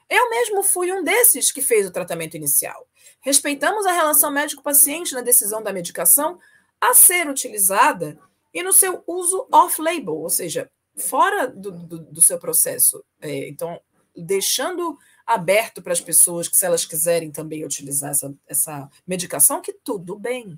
Eu 0.10 0.30
mesmo 0.30 0.64
fui 0.64 0.92
um 0.92 1.04
desses 1.04 1.52
que 1.52 1.62
fez 1.62 1.86
o 1.86 1.92
tratamento 1.92 2.36
inicial. 2.36 2.88
Respeitamos 3.22 3.86
a 3.86 3.92
relação 3.92 4.32
médico-paciente 4.32 5.14
na 5.14 5.22
decisão 5.22 5.62
da 5.62 5.72
medicação 5.72 6.40
a 6.82 6.94
ser 6.94 7.30
utilizada 7.30 8.18
e 8.54 8.64
no 8.64 8.74
seu 8.74 9.04
uso 9.06 9.48
off-label, 9.52 10.16
ou 10.16 10.30
seja, 10.30 10.70
fora 10.98 11.48
do, 11.48 11.72
do, 11.72 12.00
do 12.00 12.22
seu 12.22 12.40
processo. 12.40 13.04
É, 13.22 13.48
então, 13.48 13.80
deixando 14.16 14.98
aberto 15.30 15.80
para 15.80 15.94
as 15.94 16.02
pessoas 16.02 16.48
que, 16.48 16.58
se 16.58 16.66
elas 16.66 16.86
quiserem 16.86 17.30
também 17.30 17.64
utilizar 17.64 18.10
essa, 18.10 18.34
essa 18.48 18.90
medicação, 19.06 19.62
que 19.62 19.72
tudo 19.72 20.18
bem. 20.18 20.58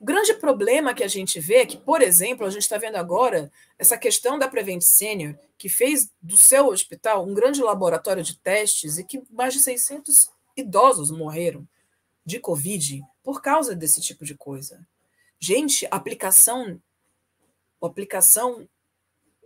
O 0.00 0.04
grande 0.06 0.32
problema 0.32 0.94
que 0.94 1.04
a 1.04 1.08
gente 1.08 1.38
vê 1.38 1.56
é 1.56 1.66
que, 1.66 1.76
por 1.76 2.00
exemplo, 2.00 2.46
a 2.46 2.50
gente 2.50 2.62
está 2.62 2.78
vendo 2.78 2.96
agora 2.96 3.52
essa 3.78 3.98
questão 3.98 4.38
da 4.38 4.48
Prevent 4.48 4.80
Senior, 4.80 5.36
que 5.58 5.68
fez 5.68 6.10
do 6.22 6.34
seu 6.34 6.68
hospital 6.68 7.26
um 7.26 7.34
grande 7.34 7.62
laboratório 7.62 8.22
de 8.22 8.38
testes 8.38 8.96
e 8.96 9.04
que 9.04 9.22
mais 9.30 9.52
de 9.52 9.60
600 9.60 10.30
idosos 10.56 11.10
morreram 11.10 11.68
de 12.24 12.40
Covid 12.40 13.02
por 13.22 13.42
causa 13.42 13.76
desse 13.76 14.00
tipo 14.00 14.24
de 14.24 14.34
coisa. 14.34 14.80
Gente, 15.38 15.86
aplicação, 15.90 16.80
aplicação 17.82 18.66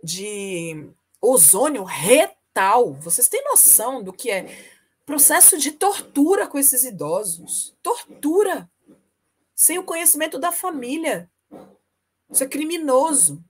de 0.01 0.89
ozônio 1.21 1.83
retal. 2.49 2.93
Vocês 2.93 3.29
têm 3.29 3.43
noção 3.43 4.03
do 4.03 4.11
que 4.11 4.29
é 4.29 4.47
processo 5.05 5.57
de 5.57 5.71
tortura 5.71 6.47
com 6.47 6.57
esses 6.57 6.83
idosos? 6.83 7.75
Tortura. 7.81 8.69
Sem 9.55 9.77
o 9.77 9.83
conhecimento 9.83 10.39
da 10.39 10.51
família. 10.51 11.29
Isso 12.29 12.43
é 12.43 12.47
criminoso. 12.47 13.43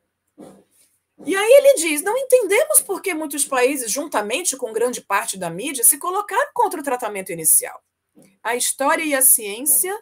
E 1.25 1.35
aí 1.35 1.51
ele 1.51 1.73
diz: 1.75 2.01
não 2.01 2.17
entendemos 2.17 2.81
por 2.81 3.01
que 3.01 3.13
muitos 3.13 3.45
países, 3.45 3.91
juntamente 3.91 4.55
com 4.55 4.73
grande 4.73 5.01
parte 5.01 5.37
da 5.37 5.49
mídia, 5.49 5.83
se 5.83 5.97
colocaram 5.97 6.51
contra 6.53 6.79
o 6.79 6.83
tratamento 6.83 7.31
inicial. 7.31 7.81
A 8.41 8.55
história 8.55 9.03
e 9.03 9.13
a 9.13 9.21
ciência 9.21 9.97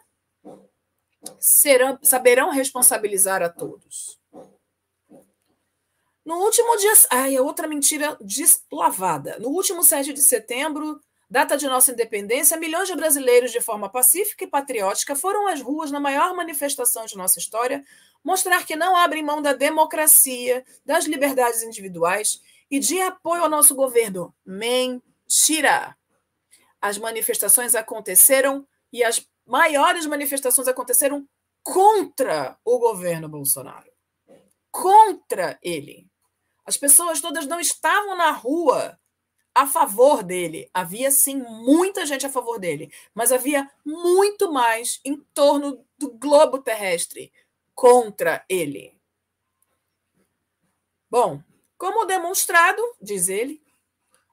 serão, 1.38 1.98
saberão 2.02 2.50
responsabilizar 2.50 3.42
a 3.42 3.48
todos. 3.48 4.17
No 6.28 6.40
último 6.40 6.76
dia. 6.76 6.92
Ai, 7.08 7.36
é 7.36 7.40
outra 7.40 7.66
mentira 7.66 8.14
deslavada. 8.20 9.38
No 9.38 9.48
último 9.48 9.82
7 9.82 10.12
de 10.12 10.20
setembro, 10.20 11.00
data 11.30 11.56
de 11.56 11.66
nossa 11.66 11.90
independência, 11.90 12.54
milhões 12.58 12.86
de 12.86 12.94
brasileiros, 12.94 13.50
de 13.50 13.62
forma 13.62 13.88
pacífica 13.88 14.44
e 14.44 14.46
patriótica, 14.46 15.16
foram 15.16 15.46
às 15.46 15.62
ruas 15.62 15.90
na 15.90 15.98
maior 15.98 16.36
manifestação 16.36 17.06
de 17.06 17.16
nossa 17.16 17.38
história 17.38 17.82
mostrar 18.22 18.66
que 18.66 18.76
não 18.76 18.94
abrem 18.94 19.22
mão 19.22 19.40
da 19.40 19.54
democracia, 19.54 20.62
das 20.84 21.06
liberdades 21.06 21.62
individuais 21.62 22.42
e 22.70 22.78
de 22.78 23.00
apoio 23.00 23.44
ao 23.44 23.48
nosso 23.48 23.74
governo. 23.74 24.34
Mentira! 24.44 25.96
As 26.78 26.98
manifestações 26.98 27.74
aconteceram 27.74 28.68
e 28.92 29.02
as 29.02 29.26
maiores 29.46 30.04
manifestações 30.04 30.68
aconteceram 30.68 31.26
contra 31.62 32.58
o 32.62 32.78
governo 32.78 33.30
Bolsonaro. 33.30 33.90
Contra 34.70 35.58
ele. 35.62 36.07
As 36.68 36.76
pessoas 36.76 37.18
todas 37.22 37.46
não 37.46 37.58
estavam 37.58 38.14
na 38.14 38.30
rua 38.30 39.00
a 39.54 39.66
favor 39.66 40.22
dele. 40.22 40.68
Havia 40.74 41.10
sim 41.10 41.36
muita 41.38 42.04
gente 42.04 42.26
a 42.26 42.30
favor 42.30 42.58
dele, 42.58 42.92
mas 43.14 43.32
havia 43.32 43.66
muito 43.82 44.52
mais 44.52 45.00
em 45.02 45.16
torno 45.32 45.82
do 45.96 46.10
globo 46.10 46.58
terrestre 46.58 47.32
contra 47.74 48.44
ele. 48.50 49.00
Bom, 51.10 51.42
como 51.78 52.04
demonstrado, 52.04 52.82
diz 53.00 53.30
ele, 53.30 53.62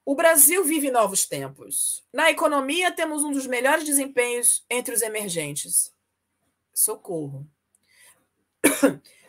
o 0.04 0.14
Brasil 0.14 0.62
vive 0.62 0.90
novos 0.90 1.24
tempos. 1.24 2.04
Na 2.12 2.30
economia, 2.30 2.92
temos 2.92 3.24
um 3.24 3.32
dos 3.32 3.46
melhores 3.46 3.84
desempenhos 3.84 4.62
entre 4.68 4.94
os 4.94 5.00
emergentes. 5.00 5.90
Socorro. 6.74 7.46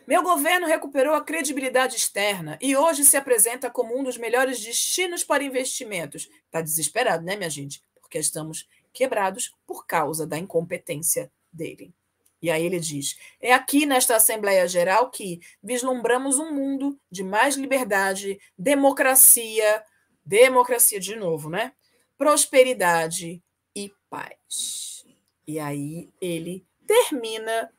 Meu 0.08 0.22
governo 0.22 0.66
recuperou 0.66 1.14
a 1.14 1.22
credibilidade 1.22 1.94
externa 1.94 2.58
e 2.62 2.74
hoje 2.74 3.04
se 3.04 3.14
apresenta 3.14 3.68
como 3.68 3.94
um 3.94 4.02
dos 4.02 4.16
melhores 4.16 4.58
destinos 4.58 5.22
para 5.22 5.44
investimentos. 5.44 6.30
Está 6.46 6.62
desesperado, 6.62 7.22
né, 7.22 7.36
minha 7.36 7.50
gente? 7.50 7.84
Porque 8.00 8.18
estamos 8.18 8.66
quebrados 8.90 9.54
por 9.66 9.86
causa 9.86 10.26
da 10.26 10.38
incompetência 10.38 11.30
dele. 11.52 11.92
E 12.40 12.50
aí 12.50 12.64
ele 12.64 12.80
diz: 12.80 13.18
é 13.38 13.52
aqui 13.52 13.84
nesta 13.84 14.16
Assembleia 14.16 14.66
Geral 14.66 15.10
que 15.10 15.40
vislumbramos 15.62 16.38
um 16.38 16.54
mundo 16.54 16.98
de 17.10 17.22
mais 17.22 17.56
liberdade, 17.56 18.40
democracia, 18.56 19.84
democracia 20.24 20.98
de 20.98 21.16
novo, 21.16 21.50
né? 21.50 21.74
Prosperidade 22.16 23.42
e 23.76 23.92
paz. 24.08 25.04
E 25.46 25.58
aí 25.58 26.08
ele 26.18 26.66
termina 26.86 27.70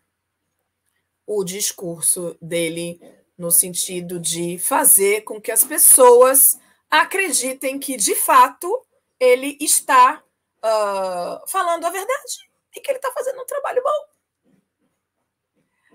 o 1.32 1.44
discurso 1.44 2.36
dele 2.42 3.00
no 3.38 3.52
sentido 3.52 4.20
de 4.20 4.58
fazer 4.58 5.22
com 5.22 5.40
que 5.40 5.52
as 5.52 5.64
pessoas 5.64 6.60
acreditem 6.90 7.78
que, 7.78 7.96
de 7.96 8.16
fato, 8.16 8.84
ele 9.20 9.56
está 9.62 10.24
uh, 10.58 11.48
falando 11.48 11.86
a 11.86 11.92
verdade 11.92 12.50
e 12.76 12.82
que 12.82 12.90
ele 12.90 12.98
está 12.98 13.12
fazendo 13.12 13.40
um 13.40 13.46
trabalho 13.46 13.84
bom. 13.84 14.42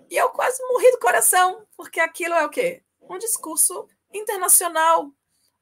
E 0.08 0.16
eu 0.16 0.30
quase 0.30 0.62
morri 0.68 0.88
do 0.92 1.00
coração, 1.00 1.66
porque 1.76 1.98
aquilo 1.98 2.34
é 2.34 2.44
o 2.44 2.48
quê? 2.48 2.84
Um 3.02 3.18
discurso 3.18 3.88
internacional 4.12 5.10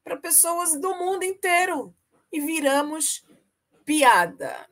para 0.03 0.17
pessoas 0.17 0.79
do 0.79 0.93
mundo 0.95 1.23
inteiro. 1.23 1.95
E 2.31 2.39
viramos 2.39 3.25
piada. 3.83 4.69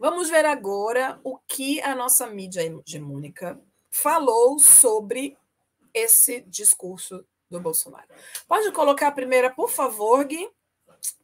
Vamos 0.00 0.28
ver 0.28 0.44
agora 0.44 1.20
o 1.22 1.38
que 1.38 1.80
a 1.82 1.94
nossa 1.94 2.26
mídia 2.26 2.62
hegemônica 2.62 3.60
falou 3.94 4.58
sobre 4.58 5.36
esse 5.94 6.40
discurso 6.48 7.24
do 7.48 7.60
Bolsonaro. 7.60 8.08
Pode 8.48 8.72
colocar 8.72 9.08
a 9.08 9.12
primeira, 9.12 9.50
por 9.50 9.70
favor, 9.70 10.24
Gui? 10.24 10.50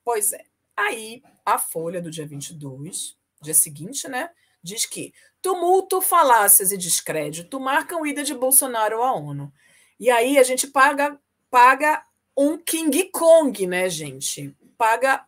Pois 0.04 0.32
é. 0.32 0.44
Aí, 0.76 1.20
a 1.44 1.58
Folha 1.58 2.00
do 2.00 2.12
dia 2.12 2.24
22, 2.24 3.16
dia 3.42 3.54
seguinte, 3.54 4.06
né? 4.06 4.30
Diz 4.62 4.86
que 4.86 5.12
Tumulto, 5.42 6.00
falácias 6.00 6.70
e 6.70 6.76
descrédito 6.76 7.58
marcam 7.58 8.06
ida 8.06 8.22
de 8.22 8.34
Bolsonaro 8.34 9.02
à 9.02 9.14
ONU. 9.14 9.52
E 9.98 10.08
aí 10.08 10.38
a 10.38 10.44
gente 10.44 10.68
paga 10.68 11.18
paga 11.50 12.04
um 12.36 12.56
King 12.56 13.10
Kong, 13.10 13.66
né, 13.66 13.90
gente? 13.90 14.56
Paga 14.78 15.26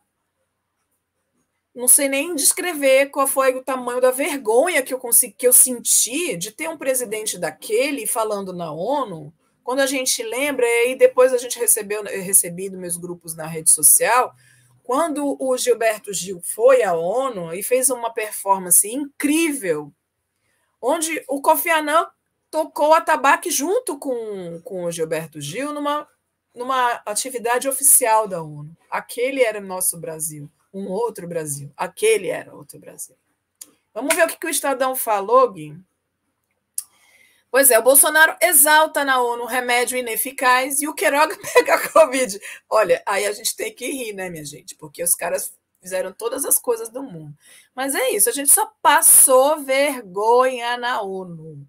não 1.75 1.89
sei 1.89 2.09
nem 2.09 2.35
descrever 2.35 3.07
qual 3.11 3.27
foi 3.27 3.55
o 3.55 3.65
tamanho 3.65 4.01
da 4.01 4.11
vergonha 4.11 4.83
que 4.83 4.93
eu 4.93 4.99
consegui, 4.99 5.35
que 5.35 5.47
eu 5.47 5.53
senti 5.53 6.37
de 6.37 6.51
ter 6.51 6.69
um 6.69 6.77
presidente 6.77 7.39
daquele 7.39 8.07
falando 8.07 8.53
na 8.53 8.71
ONU. 8.71 9.33
Quando 9.65 9.81
a 9.81 9.87
gente 9.87 10.23
lembra, 10.23 10.67
e 10.87 10.95
depois 10.95 11.33
a 11.33 11.39
gente 11.39 11.59
recebeu 11.59 12.03
recebi 12.03 12.69
dos 12.69 12.79
meus 12.79 12.97
grupos 12.97 13.35
na 13.35 13.47
rede 13.47 13.71
social, 13.71 14.35
quando 14.83 15.37
o 15.41 15.57
Gilberto 15.57 16.13
Gil 16.13 16.41
foi 16.43 16.83
à 16.83 16.93
ONU 16.93 17.55
e 17.55 17.63
fez 17.63 17.89
uma 17.89 18.13
performance 18.13 18.87
incrível 18.87 19.93
onde 20.83 21.25
o 21.29 21.41
Kofi 21.41 21.71
Annan 21.71 22.09
tocou 22.51 22.93
atabaque 22.93 23.51
junto 23.51 23.97
com, 23.97 24.61
com 24.63 24.85
o 24.85 24.91
Gilberto 24.91 25.41
Gil 25.41 25.73
numa, 25.73 26.07
numa 26.55 27.01
atividade 27.07 27.69
oficial 27.69 28.27
da 28.27 28.43
ONU. 28.43 28.77
Aquele 28.91 29.43
era 29.43 29.61
o 29.61 29.65
nosso 29.65 29.97
Brasil, 29.99 30.51
um 30.73 30.89
outro 30.89 31.27
Brasil. 31.29 31.73
Aquele 31.77 32.29
era 32.29 32.55
outro 32.55 32.79
Brasil. 32.79 33.17
Vamos 33.93 34.15
ver 34.15 34.27
o 34.27 34.29
que, 34.29 34.47
o 34.47 34.51
Estadão 34.51 34.97
falou, 34.97 35.53
Gui? 35.53 35.77
Pois 37.51 37.71
é, 37.71 37.79
o 37.79 37.83
Bolsonaro 37.83 38.35
exalta 38.41 39.05
na 39.05 39.21
ONU 39.21 39.45
remédio 39.45 39.99
ineficaz 39.99 40.81
e 40.81 40.89
o 40.89 40.95
Queiroga 40.95 41.37
pega 41.53 41.75
a 41.75 41.89
Covid. 41.91 42.41
Olha, 42.71 43.03
aí 43.05 43.27
a 43.27 43.33
gente 43.33 43.55
tem 43.55 43.75
que 43.75 43.87
rir, 43.87 44.15
né, 44.15 44.31
minha 44.31 44.45
gente? 44.45 44.75
Porque 44.75 45.03
os 45.03 45.15
caras 45.15 45.53
fizeram 45.79 46.13
todas 46.13 46.47
as 46.47 46.59
coisas 46.59 46.89
do 46.89 47.03
mundo. 47.03 47.37
Mas 47.75 47.95
é 47.95 48.11
isso, 48.11 48.31
a 48.31 48.33
gente 48.33 48.51
só 48.51 48.73
passou 48.81 49.61
vergonha 49.61 50.79
na 50.79 51.03
ONU. 51.03 51.69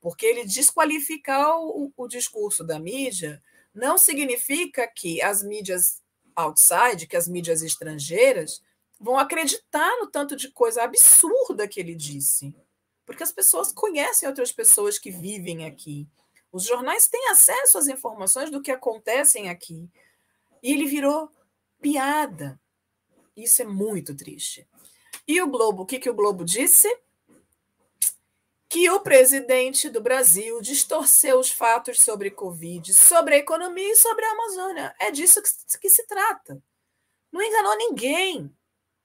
Porque 0.00 0.26
ele 0.26 0.44
desqualificar 0.44 1.56
o, 1.60 1.92
o 1.96 2.08
discurso 2.08 2.64
da 2.64 2.80
mídia 2.80 3.40
não 3.72 3.96
significa 3.96 4.88
que 4.88 5.22
as 5.22 5.44
mídias 5.44 6.01
outside, 6.36 7.06
que 7.06 7.16
as 7.16 7.28
mídias 7.28 7.62
estrangeiras, 7.62 8.62
vão 9.00 9.18
acreditar 9.18 9.90
no 9.98 10.06
tanto 10.06 10.36
de 10.36 10.50
coisa 10.50 10.82
absurda 10.82 11.66
que 11.66 11.80
ele 11.80 11.94
disse. 11.94 12.54
Porque 13.04 13.22
as 13.22 13.32
pessoas 13.32 13.72
conhecem 13.72 14.28
outras 14.28 14.52
pessoas 14.52 14.98
que 14.98 15.10
vivem 15.10 15.66
aqui. 15.66 16.06
Os 16.52 16.64
jornais 16.64 17.08
têm 17.08 17.28
acesso 17.30 17.78
às 17.78 17.88
informações 17.88 18.50
do 18.50 18.62
que 18.62 18.70
acontecem 18.70 19.48
aqui. 19.48 19.90
E 20.62 20.72
ele 20.72 20.86
virou 20.86 21.30
piada. 21.80 22.60
Isso 23.36 23.62
é 23.62 23.64
muito 23.64 24.14
triste. 24.14 24.68
E 25.26 25.40
o 25.40 25.48
Globo, 25.48 25.82
o 25.82 25.86
que, 25.86 25.98
que 25.98 26.10
o 26.10 26.14
Globo 26.14 26.44
disse? 26.44 26.88
Que 28.72 28.88
o 28.88 29.00
presidente 29.00 29.90
do 29.90 30.00
Brasil 30.00 30.58
distorceu 30.62 31.38
os 31.38 31.50
fatos 31.50 32.00
sobre 32.00 32.30
Covid, 32.30 32.94
sobre 32.94 33.34
a 33.34 33.38
economia 33.38 33.92
e 33.92 33.96
sobre 33.96 34.24
a 34.24 34.30
Amazônia. 34.30 34.94
É 34.98 35.10
disso 35.10 35.42
que, 35.42 35.78
que 35.78 35.90
se 35.90 36.06
trata. 36.06 36.58
Não 37.30 37.42
enganou 37.42 37.76
ninguém. 37.76 38.50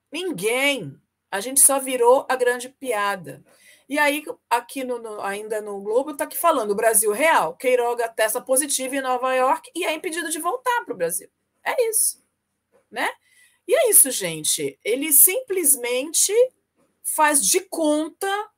Ninguém. 0.09 0.97
A 1.29 1.41
gente 1.41 1.59
só 1.59 1.81
virou 1.81 2.25
a 2.29 2.37
grande 2.37 2.69
piada. 2.69 3.43
E 3.89 3.99
aí, 3.99 4.23
aqui 4.49 4.85
no, 4.85 4.99
no, 4.99 5.19
ainda 5.19 5.59
no 5.59 5.81
Globo, 5.81 6.11
está 6.11 6.23
aqui 6.23 6.37
falando 6.37 6.71
o 6.71 6.75
Brasil 6.75 7.11
real. 7.11 7.53
Queiroga 7.57 8.07
testa 8.07 8.39
positivo 8.39 8.95
em 8.95 9.01
Nova 9.01 9.35
York 9.35 9.69
e 9.75 9.83
é 9.83 9.93
impedido 9.93 10.29
de 10.29 10.39
voltar 10.39 10.85
para 10.85 10.93
o 10.93 10.97
Brasil. 10.97 11.29
É 11.61 11.89
isso. 11.89 12.23
Né? 12.89 13.09
E 13.67 13.75
é 13.75 13.89
isso, 13.89 14.11
gente. 14.11 14.79
Ele 14.81 15.11
simplesmente 15.11 16.31
faz 17.03 17.45
de 17.45 17.59
conta 17.59 18.49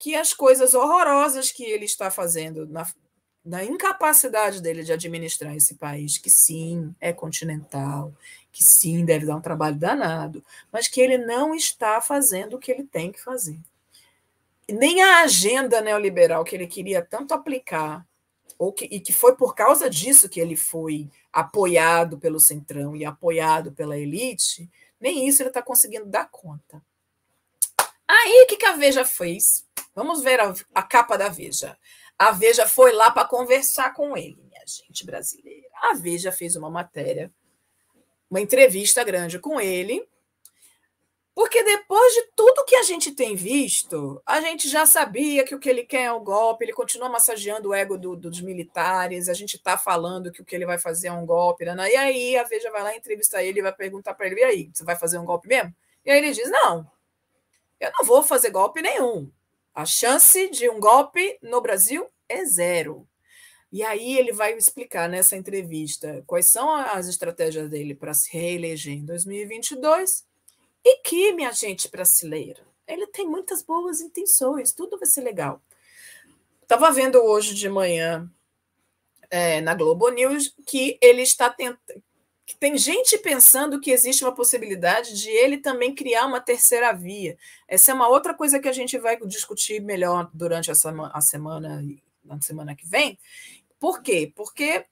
que 0.00 0.14
as 0.14 0.32
coisas 0.32 0.72
horrorosas 0.72 1.52
que 1.52 1.62
ele 1.62 1.84
está 1.84 2.10
fazendo 2.10 2.66
na, 2.66 2.90
na 3.44 3.62
incapacidade 3.62 4.62
dele 4.62 4.82
de 4.82 4.94
administrar 4.94 5.54
esse 5.54 5.74
país, 5.74 6.16
que 6.16 6.30
sim, 6.30 6.94
é 6.98 7.12
continental, 7.12 8.10
que 8.50 8.64
sim, 8.64 9.04
deve 9.04 9.26
dar 9.26 9.36
um 9.36 9.42
trabalho 9.42 9.76
danado, 9.76 10.42
mas 10.72 10.88
que 10.88 11.02
ele 11.02 11.18
não 11.18 11.54
está 11.54 12.00
fazendo 12.00 12.56
o 12.56 12.58
que 12.58 12.72
ele 12.72 12.82
tem 12.82 13.12
que 13.12 13.20
fazer. 13.20 13.60
Nem 14.66 15.02
a 15.02 15.20
agenda 15.20 15.82
neoliberal 15.82 16.44
que 16.44 16.56
ele 16.56 16.66
queria 16.66 17.02
tanto 17.02 17.34
aplicar 17.34 18.06
ou 18.58 18.72
que, 18.72 18.86
e 18.86 19.00
que 19.00 19.12
foi 19.12 19.36
por 19.36 19.54
causa 19.54 19.90
disso 19.90 20.30
que 20.30 20.40
ele 20.40 20.56
foi 20.56 21.10
apoiado 21.30 22.16
pelo 22.18 22.40
Centrão 22.40 22.96
e 22.96 23.04
apoiado 23.04 23.70
pela 23.72 23.98
elite, 23.98 24.66
nem 24.98 25.28
isso 25.28 25.42
ele 25.42 25.50
está 25.50 25.60
conseguindo 25.60 26.06
dar 26.06 26.30
conta. 26.30 26.82
Aí, 28.12 28.42
o 28.42 28.46
que, 28.48 28.56
que 28.56 28.66
a 28.66 28.76
Veja 28.76 29.04
fez? 29.04 29.64
Vamos 30.00 30.22
ver 30.22 30.40
a, 30.40 30.54
a 30.74 30.82
capa 30.82 31.18
da 31.18 31.28
Veja. 31.28 31.76
A 32.18 32.30
Veja 32.30 32.66
foi 32.66 32.90
lá 32.90 33.10
para 33.10 33.28
conversar 33.28 33.92
com 33.92 34.16
ele, 34.16 34.42
minha 34.48 34.64
gente 34.66 35.04
brasileira. 35.04 35.68
A 35.74 35.92
Veja 35.92 36.32
fez 36.32 36.56
uma 36.56 36.70
matéria, 36.70 37.30
uma 38.30 38.40
entrevista 38.40 39.04
grande 39.04 39.38
com 39.38 39.60
ele, 39.60 40.08
porque 41.34 41.62
depois 41.62 42.14
de 42.14 42.32
tudo 42.34 42.64
que 42.64 42.76
a 42.76 42.82
gente 42.82 43.12
tem 43.12 43.36
visto, 43.36 44.22
a 44.24 44.40
gente 44.40 44.70
já 44.70 44.86
sabia 44.86 45.44
que 45.44 45.54
o 45.54 45.58
que 45.58 45.68
ele 45.68 45.84
quer 45.84 46.04
é 46.04 46.12
o 46.12 46.20
golpe, 46.20 46.64
ele 46.64 46.72
continua 46.72 47.10
massageando 47.10 47.68
o 47.68 47.74
ego 47.74 47.98
do, 47.98 48.16
dos 48.16 48.40
militares, 48.40 49.28
a 49.28 49.34
gente 49.34 49.56
está 49.56 49.76
falando 49.76 50.32
que 50.32 50.40
o 50.40 50.44
que 50.46 50.56
ele 50.56 50.64
vai 50.64 50.78
fazer 50.78 51.08
é 51.08 51.12
um 51.12 51.26
golpe. 51.26 51.66
Né? 51.66 51.74
E 51.92 51.96
aí 51.96 52.38
a 52.38 52.44
Veja 52.44 52.70
vai 52.70 52.82
lá 52.82 52.96
entrevistar 52.96 53.42
ele 53.42 53.58
e 53.58 53.62
vai 53.62 53.72
perguntar 53.74 54.14
para 54.14 54.28
ele: 54.28 54.40
e 54.40 54.44
aí, 54.44 54.70
você 54.72 54.82
vai 54.82 54.96
fazer 54.96 55.18
um 55.18 55.26
golpe 55.26 55.46
mesmo? 55.46 55.76
E 56.06 56.10
aí 56.10 56.16
ele 56.16 56.32
diz: 56.32 56.50
não, 56.50 56.90
eu 57.78 57.92
não 57.98 58.06
vou 58.06 58.22
fazer 58.22 58.48
golpe 58.48 58.80
nenhum. 58.80 59.30
A 59.74 59.84
chance 59.84 60.48
de 60.50 60.68
um 60.68 60.80
golpe 60.80 61.38
no 61.42 61.60
Brasil 61.60 62.06
é 62.28 62.44
zero. 62.44 63.06
E 63.72 63.84
aí 63.84 64.18
ele 64.18 64.32
vai 64.32 64.52
explicar 64.56 65.08
nessa 65.08 65.36
entrevista 65.36 66.24
quais 66.26 66.50
são 66.50 66.70
as 66.74 67.06
estratégias 67.06 67.70
dele 67.70 67.94
para 67.94 68.12
se 68.12 68.30
reeleger 68.32 68.94
em 68.94 69.04
2022 69.04 70.24
e 70.84 70.98
que, 71.02 71.32
minha 71.32 71.52
gente 71.52 71.88
brasileira, 71.88 72.62
ele 72.86 73.06
tem 73.06 73.28
muitas 73.28 73.62
boas 73.62 74.00
intenções, 74.00 74.72
tudo 74.72 74.98
vai 74.98 75.06
ser 75.06 75.20
legal. 75.20 75.62
Estava 76.62 76.90
vendo 76.90 77.22
hoje 77.22 77.54
de 77.54 77.68
manhã 77.68 78.28
é, 79.30 79.60
na 79.60 79.74
Globo 79.74 80.08
News 80.10 80.52
que 80.66 80.98
ele 81.00 81.22
está 81.22 81.48
tentando. 81.48 82.02
Tem 82.58 82.76
gente 82.76 83.18
pensando 83.18 83.80
que 83.80 83.90
existe 83.90 84.24
uma 84.24 84.34
possibilidade 84.34 85.18
de 85.20 85.30
ele 85.30 85.58
também 85.58 85.94
criar 85.94 86.26
uma 86.26 86.40
terceira 86.40 86.92
via. 86.92 87.36
Essa 87.68 87.90
é 87.90 87.94
uma 87.94 88.08
outra 88.08 88.34
coisa 88.34 88.58
que 88.58 88.68
a 88.68 88.72
gente 88.72 88.98
vai 88.98 89.18
discutir 89.26 89.80
melhor 89.80 90.30
durante 90.34 90.70
essa, 90.70 90.92
a 91.12 91.20
semana, 91.20 91.84
na 92.24 92.40
semana 92.40 92.74
que 92.74 92.86
vem. 92.86 93.18
Por 93.78 94.02
quê? 94.02 94.32
Porque 94.34 94.84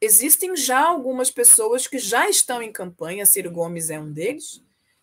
existem 0.00 0.56
já 0.56 0.86
algumas 0.86 1.30
pessoas 1.30 1.86
que 1.86 1.98
já 1.98 2.28
estão 2.28 2.62
em 2.62 2.72
campanha, 2.72 3.26
Ciro 3.26 3.50
Gomes 3.50 3.90
é 3.90 3.98
um 3.98 4.12
deles, 4.12 4.62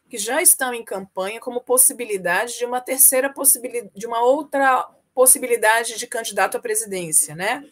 que 0.10 0.18
já 0.18 0.42
estão 0.42 0.74
em 0.74 0.84
campanha 0.84 1.40
como 1.40 1.62
possibilidade 1.62 2.58
de 2.58 2.66
uma 2.66 2.82
terceira 2.82 3.32
possibilidade, 3.32 3.92
de 3.96 4.06
uma 4.06 4.22
outra 4.22 4.88
possibilidade 5.14 5.98
de 5.98 6.08
candidato 6.08 6.58
à 6.58 6.60
presidência, 6.60 7.34
né? 7.36 7.66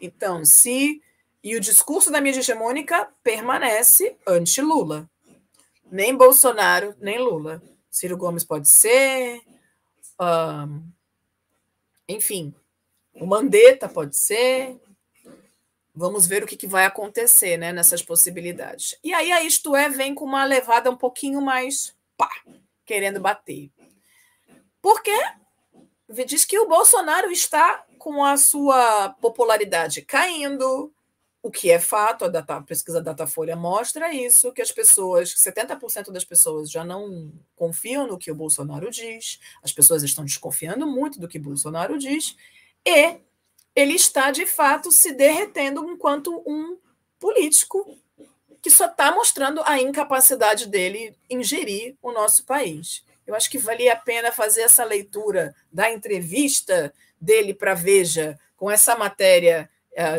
Então, 0.00 0.44
se 0.44 1.02
e 1.46 1.54
o 1.54 1.60
discurso 1.60 2.10
da 2.10 2.20
mídia 2.20 2.40
hegemônica 2.40 3.08
permanece 3.22 4.16
anti-Lula. 4.26 5.08
Nem 5.88 6.16
Bolsonaro, 6.16 6.92
nem 6.98 7.20
Lula. 7.20 7.62
Ciro 7.88 8.16
Gomes 8.16 8.42
pode 8.42 8.68
ser, 8.68 9.40
um, 10.20 10.82
enfim, 12.08 12.52
o 13.14 13.24
Mandetta 13.24 13.88
pode 13.88 14.18
ser, 14.18 14.76
Vamos 15.94 16.26
ver 16.26 16.42
o 16.42 16.46
que, 16.46 16.56
que 16.56 16.66
vai 16.66 16.84
acontecer 16.84 17.56
né, 17.56 17.72
nessas 17.72 18.02
possibilidades. 18.02 18.98
E 19.02 19.14
aí 19.14 19.32
a 19.32 19.42
Isto 19.42 19.74
É 19.74 19.88
vem 19.88 20.14
com 20.14 20.26
uma 20.26 20.44
levada 20.44 20.90
um 20.90 20.96
pouquinho 20.96 21.40
mais 21.40 21.96
pá, 22.18 22.28
querendo 22.84 23.18
bater. 23.18 23.70
Por 24.82 25.00
quê? 25.00 25.18
Diz 26.26 26.44
que 26.44 26.58
o 26.58 26.68
Bolsonaro 26.68 27.30
está 27.30 27.86
com 27.98 28.22
a 28.22 28.36
sua 28.36 29.10
popularidade 29.22 30.02
caindo, 30.02 30.92
o 31.46 31.50
que 31.50 31.70
é 31.70 31.78
fato, 31.78 32.24
a, 32.24 32.28
data, 32.28 32.56
a 32.56 32.60
pesquisa 32.60 33.00
Datafolha 33.00 33.54
mostra 33.54 34.12
isso, 34.12 34.52
que 34.52 34.60
as 34.60 34.72
pessoas, 34.72 35.32
70% 35.32 36.10
das 36.10 36.24
pessoas 36.24 36.68
já 36.68 36.84
não 36.84 37.32
confiam 37.54 38.04
no 38.04 38.18
que 38.18 38.32
o 38.32 38.34
Bolsonaro 38.34 38.90
diz, 38.90 39.38
as 39.62 39.72
pessoas 39.72 40.02
estão 40.02 40.24
desconfiando 40.24 40.88
muito 40.88 41.20
do 41.20 41.28
que 41.28 41.38
Bolsonaro 41.38 41.98
diz, 41.98 42.36
e 42.84 43.18
ele 43.76 43.94
está 43.94 44.32
de 44.32 44.44
fato 44.44 44.90
se 44.90 45.12
derretendo 45.12 45.88
enquanto 45.88 46.42
um 46.44 46.76
político 47.20 47.96
que 48.60 48.70
só 48.70 48.86
está 48.86 49.14
mostrando 49.14 49.62
a 49.64 49.80
incapacidade 49.80 50.66
dele 50.66 51.16
em 51.30 51.44
gerir 51.44 51.96
o 52.02 52.10
nosso 52.10 52.44
país. 52.44 53.04
Eu 53.24 53.36
acho 53.36 53.48
que 53.48 53.58
valia 53.58 53.92
a 53.92 53.96
pena 53.96 54.32
fazer 54.32 54.62
essa 54.62 54.82
leitura 54.82 55.54
da 55.72 55.92
entrevista 55.92 56.92
dele 57.20 57.54
para 57.54 57.72
Veja, 57.72 58.36
com 58.56 58.68
essa 58.68 58.96
matéria 58.96 59.70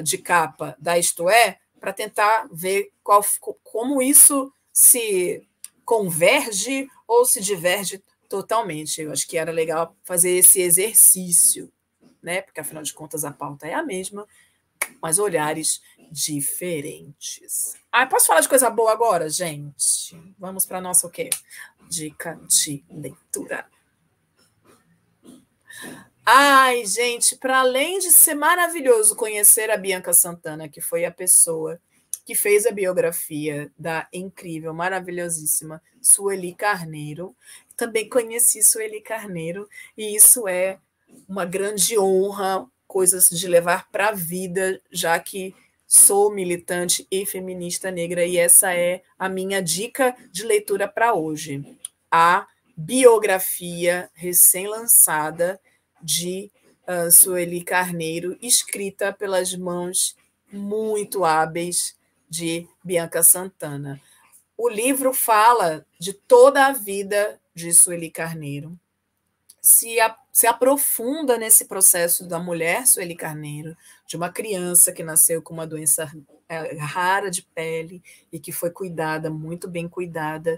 de 0.01 0.17
capa 0.17 0.75
da 0.79 0.97
Isto 0.97 1.29
É, 1.29 1.57
para 1.79 1.93
tentar 1.93 2.47
ver 2.51 2.91
qual, 3.03 3.23
como 3.63 4.01
isso 4.01 4.51
se 4.73 5.47
converge 5.85 6.89
ou 7.07 7.25
se 7.25 7.41
diverge 7.41 8.01
totalmente. 8.27 9.01
Eu 9.01 9.11
acho 9.11 9.27
que 9.27 9.37
era 9.37 9.51
legal 9.51 9.95
fazer 10.03 10.31
esse 10.31 10.59
exercício 10.59 11.71
né? 12.21 12.41
Porque 12.41 12.59
afinal 12.59 12.83
de 12.83 12.93
contas 12.93 13.23
a 13.23 13.31
pauta 13.31 13.67
é 13.67 13.73
a 13.73 13.83
mesma, 13.83 14.27
mas 15.01 15.19
olhares 15.19 15.81
diferentes. 16.11 17.75
Ah, 17.91 18.05
posso 18.05 18.27
falar 18.27 18.41
de 18.41 18.49
coisa 18.49 18.69
boa 18.69 18.91
agora, 18.91 19.29
gente? 19.29 20.17
Vamos 20.37 20.65
para 20.65 20.81
nossa 20.81 21.07
o 21.07 21.09
quê? 21.09 21.29
Dica 21.87 22.39
de 22.47 22.83
leitura. 22.89 23.66
Ai, 26.29 26.85
gente, 26.85 27.37
para 27.37 27.59
além 27.59 27.99
de 27.99 28.11
ser 28.11 28.35
maravilhoso 28.35 29.15
conhecer 29.15 29.71
a 29.71 29.77
Bianca 29.77 30.11
Santana, 30.11 30.67
que 30.67 30.81
foi 30.81 31.05
a 31.05 31.11
pessoa 31.11 31.79
que 32.25 32.35
fez 32.35 32.65
a 32.65 32.71
biografia 32.71 33.71
da 33.79 34.05
incrível, 34.11 34.73
maravilhosíssima 34.73 35.81
Sueli 36.01 36.53
Carneiro, 36.53 37.33
também 37.77 38.09
conheci 38.09 38.61
Sueli 38.61 38.99
Carneiro, 38.99 39.69
e 39.97 40.17
isso 40.17 40.49
é 40.49 40.79
uma 41.29 41.45
grande 41.45 41.97
honra, 41.97 42.67
coisas 42.85 43.29
de 43.29 43.47
levar 43.47 43.89
para 43.89 44.09
a 44.09 44.11
vida, 44.11 44.81
já 44.91 45.17
que 45.17 45.55
sou 45.87 46.29
militante 46.29 47.07
e 47.09 47.25
feminista 47.25 47.89
negra, 47.89 48.25
e 48.25 48.35
essa 48.35 48.73
é 48.73 49.01
a 49.17 49.29
minha 49.29 49.61
dica 49.61 50.13
de 50.29 50.43
leitura 50.43 50.89
para 50.89 51.13
hoje. 51.13 51.63
A 52.11 52.45
biografia 52.75 54.09
recém-lançada 54.13 55.57
de 56.07 56.49
uh, 56.87 57.11
Sueli 57.11 57.61
Carneiro, 57.61 58.37
escrita 58.41 59.11
pelas 59.11 59.53
mãos 59.53 60.15
muito 60.49 61.25
hábeis 61.25 61.97
de 62.29 62.65
Bianca 62.81 63.21
Santana. 63.21 64.01
O 64.57 64.69
livro 64.69 65.13
fala 65.13 65.85
de 65.99 66.13
toda 66.13 66.65
a 66.65 66.71
vida 66.71 67.37
de 67.53 67.73
Sueli 67.73 68.09
Carneiro, 68.09 68.79
se, 69.61 69.99
a, 69.99 70.15
se 70.31 70.47
aprofunda 70.47 71.37
nesse 71.37 71.65
processo 71.65 72.25
da 72.25 72.39
mulher 72.39 72.87
Sueli 72.87 73.15
Carneiro, 73.15 73.75
de 74.07 74.15
uma 74.15 74.29
criança 74.29 74.93
que 74.93 75.03
nasceu 75.03 75.41
com 75.41 75.53
uma 75.53 75.67
doença 75.67 76.09
é, 76.47 76.77
rara 76.77 77.29
de 77.29 77.43
pele 77.43 78.01
e 78.31 78.39
que 78.39 78.53
foi 78.53 78.69
cuidada, 78.69 79.29
muito 79.29 79.67
bem 79.67 79.89
cuidada, 79.89 80.57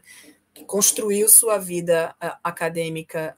que 0.54 0.64
construiu 0.64 1.28
sua 1.28 1.58
vida 1.58 2.16
acadêmica 2.44 3.36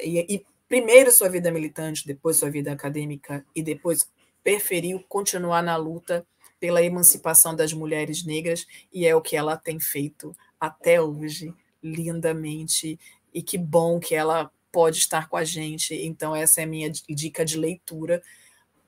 e, 0.00 0.36
e 0.36 0.46
primeiro 0.70 1.10
sua 1.10 1.28
vida 1.28 1.50
militante, 1.50 2.06
depois 2.06 2.36
sua 2.36 2.48
vida 2.48 2.70
acadêmica 2.70 3.44
e 3.56 3.60
depois 3.60 4.08
preferiu 4.40 5.04
continuar 5.08 5.64
na 5.64 5.74
luta 5.74 6.24
pela 6.60 6.80
emancipação 6.80 7.56
das 7.56 7.72
mulheres 7.72 8.24
negras 8.24 8.64
e 8.92 9.04
é 9.04 9.14
o 9.16 9.20
que 9.20 9.36
ela 9.36 9.56
tem 9.56 9.80
feito 9.80 10.34
até 10.60 11.02
hoje 11.02 11.52
lindamente 11.82 13.00
e 13.34 13.42
que 13.42 13.58
bom 13.58 13.98
que 13.98 14.14
ela 14.14 14.48
pode 14.70 14.98
estar 14.98 15.28
com 15.28 15.36
a 15.36 15.42
gente. 15.42 15.92
Então, 15.92 16.36
essa 16.36 16.60
é 16.60 16.64
a 16.64 16.68
minha 16.68 16.88
dica 16.88 17.44
de 17.44 17.58
leitura 17.58 18.22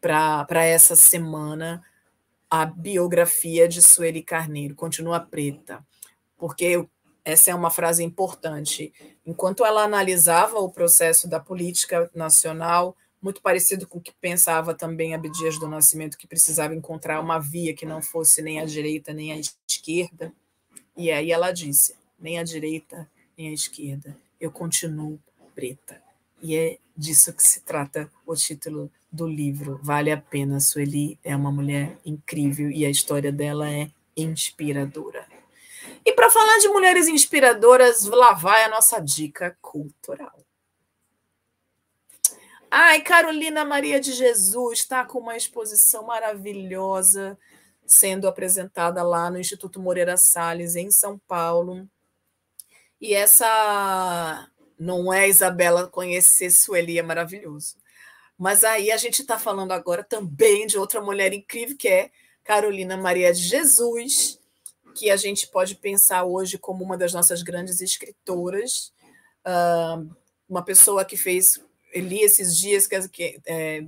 para 0.01 0.64
essa 0.64 0.95
semana. 0.95 1.83
A 2.49 2.64
biografia 2.64 3.66
de 3.66 3.83
Sueli 3.83 4.23
Carneiro, 4.23 4.77
Continua 4.77 5.18
Preta. 5.18 5.85
Porque 6.37 6.87
essa 7.24 7.50
é 7.50 7.54
uma 7.54 7.70
frase 7.70 8.02
importante. 8.02 8.92
Enquanto 9.24 9.64
ela 9.64 9.85
analisava 9.85 10.58
o 10.58 10.70
processo 10.70 11.28
da 11.28 11.38
política 11.38 12.11
nacional, 12.14 12.96
muito 13.20 13.40
parecido 13.40 13.87
com 13.87 13.98
o 13.98 14.00
que 14.00 14.12
pensava 14.20 14.74
também 14.74 15.14
Abdias 15.14 15.58
do 15.58 15.68
Nascimento, 15.68 16.18
que 16.18 16.26
precisava 16.26 16.74
encontrar 16.74 17.20
uma 17.20 17.38
via 17.38 17.74
que 17.74 17.87
não 17.87 18.02
fosse 18.02 18.42
nem 18.42 18.58
a 18.58 18.64
direita 18.64 19.12
nem 19.12 19.32
a 19.32 19.38
esquerda. 19.38 20.32
E 20.96 21.11
aí 21.11 21.30
ela 21.30 21.52
disse: 21.52 21.94
nem 22.18 22.38
a 22.38 22.42
direita 22.42 23.08
nem 23.38 23.48
a 23.48 23.52
esquerda, 23.52 24.16
eu 24.40 24.50
continuo 24.50 25.20
preta. 25.54 26.02
E 26.42 26.56
é 26.56 26.78
disso 26.96 27.32
que 27.32 27.42
se 27.42 27.61
trata 27.61 28.11
o 28.26 28.35
título 28.35 28.90
do 29.11 29.26
livro. 29.26 29.78
Vale 29.82 30.11
a 30.11 30.16
pena. 30.16 30.58
Sueli 30.58 31.18
é 31.22 31.37
uma 31.37 31.52
mulher 31.52 31.96
incrível 32.04 32.70
e 32.70 32.85
a 32.85 32.90
história 32.90 33.30
dela 33.30 33.70
é 33.70 33.90
inspiradora. 34.16 35.32
E 36.04 36.12
para 36.12 36.30
falar 36.30 36.58
de 36.58 36.68
mulheres 36.68 37.08
inspiradoras, 37.08 38.04
lá 38.04 38.32
vai 38.32 38.64
a 38.64 38.68
nossa 38.68 39.00
dica 39.00 39.56
cultural. 39.60 40.42
Ai, 42.70 43.02
Carolina 43.02 43.64
Maria 43.64 44.00
de 44.00 44.12
Jesus 44.12 44.78
está 44.78 45.04
com 45.04 45.18
uma 45.18 45.36
exposição 45.36 46.06
maravilhosa 46.06 47.38
sendo 47.86 48.26
apresentada 48.26 49.02
lá 49.02 49.30
no 49.30 49.38
Instituto 49.38 49.80
Moreira 49.80 50.16
Salles, 50.16 50.76
em 50.76 50.90
São 50.90 51.18
Paulo. 51.28 51.86
E 53.00 53.14
essa 53.14 54.48
não 54.78 55.12
é 55.12 55.28
Isabela 55.28 55.88
conhecer 55.88 56.50
Sueli, 56.50 56.98
é 56.98 57.02
maravilhoso. 57.02 57.76
Mas 58.38 58.64
aí 58.64 58.90
a 58.90 58.96
gente 58.96 59.20
está 59.20 59.38
falando 59.38 59.72
agora 59.72 60.02
também 60.02 60.66
de 60.66 60.78
outra 60.78 61.00
mulher 61.00 61.32
incrível, 61.32 61.76
que 61.76 61.88
é 61.88 62.10
Carolina 62.42 62.96
Maria 62.96 63.32
de 63.32 63.42
Jesus, 63.42 64.40
que 64.92 65.11
a 65.11 65.16
gente 65.16 65.46
pode 65.48 65.74
pensar 65.74 66.24
hoje 66.24 66.59
como 66.59 66.85
uma 66.85 66.96
das 66.96 67.12
nossas 67.12 67.42
grandes 67.42 67.81
escritoras, 67.81 68.92
uma 70.48 70.62
pessoa 70.62 71.05
que 71.05 71.16
fez 71.16 71.61
li 71.94 72.22
esses 72.22 72.57
dias 72.57 72.87
que, 72.87 73.09
que, 73.09 73.40
é, 73.46 73.85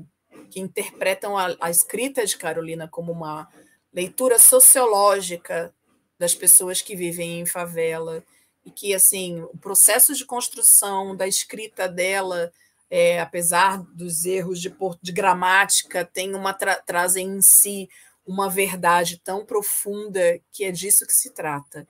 que 0.50 0.60
interpretam 0.60 1.38
a, 1.38 1.56
a, 1.60 1.70
escrita 1.70 2.24
de 2.26 2.36
Carolina 2.36 2.88
como 2.88 3.12
uma 3.12 3.48
leitura 3.92 4.38
sociológica 4.38 5.74
das 6.18 6.34
pessoas 6.34 6.82
que 6.82 6.94
vivem 6.94 7.40
em 7.40 7.46
favela 7.46 8.22
e 8.64 8.70
que 8.70 8.94
assim 8.94 9.40
o 9.42 9.58
processo 9.58 10.14
de 10.14 10.24
construção 10.24 11.16
da 11.16 11.26
escrita 11.26 11.88
dela 11.88 12.52
é, 12.90 13.20
apesar 13.20 13.82
dos 13.94 14.24
erros 14.24 14.60
de, 14.60 14.74
de 15.02 15.12
gramática 15.12 16.04
tem 16.04 16.34
uma 16.34 16.52
tra 16.52 16.76
trazem 16.76 17.26
em 17.26 17.42
si 17.42 17.88
uma 18.26 18.48
verdade 18.48 19.20
tão 19.22 19.44
profunda 19.44 20.40
que 20.50 20.64
é 20.64 20.70
disso 20.70 21.06
que 21.06 21.12
se 21.12 21.30
trata 21.30 21.86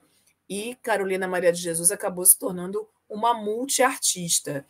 e 0.49 0.75
Carolina 0.81 1.27
Maria 1.27 1.51
de 1.51 1.61
Jesus 1.61 1.91
acabou 1.91 2.25
se 2.25 2.37
tornando 2.37 2.87
uma 3.09 3.33
multiartista 3.33 4.65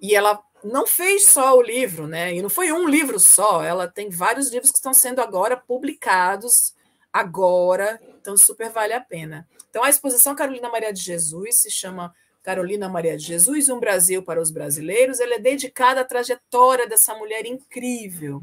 e 0.00 0.14
ela 0.14 0.42
não 0.62 0.86
fez 0.86 1.26
só 1.26 1.56
o 1.56 1.62
livro, 1.62 2.06
né? 2.06 2.34
E 2.34 2.42
não 2.42 2.48
foi 2.48 2.72
um 2.72 2.86
livro 2.86 3.18
só, 3.18 3.62
ela 3.62 3.88
tem 3.88 4.10
vários 4.10 4.50
livros 4.50 4.70
que 4.70 4.76
estão 4.76 4.94
sendo 4.94 5.20
agora 5.20 5.56
publicados 5.56 6.74
agora, 7.12 8.00
então 8.20 8.36
super 8.36 8.70
vale 8.70 8.92
a 8.92 9.00
pena. 9.00 9.48
Então 9.68 9.82
a 9.82 9.90
exposição 9.90 10.34
Carolina 10.34 10.68
Maria 10.68 10.92
de 10.92 11.00
Jesus 11.00 11.60
se 11.60 11.70
chama 11.70 12.14
Carolina 12.42 12.88
Maria 12.88 13.16
de 13.16 13.24
Jesus, 13.24 13.68
um 13.68 13.80
Brasil 13.80 14.22
para 14.22 14.40
os 14.40 14.50
brasileiros. 14.50 15.20
Ela 15.20 15.34
é 15.34 15.38
dedicada 15.38 16.00
à 16.00 16.04
trajetória 16.04 16.88
dessa 16.88 17.14
mulher 17.14 17.44
incrível. 17.46 18.40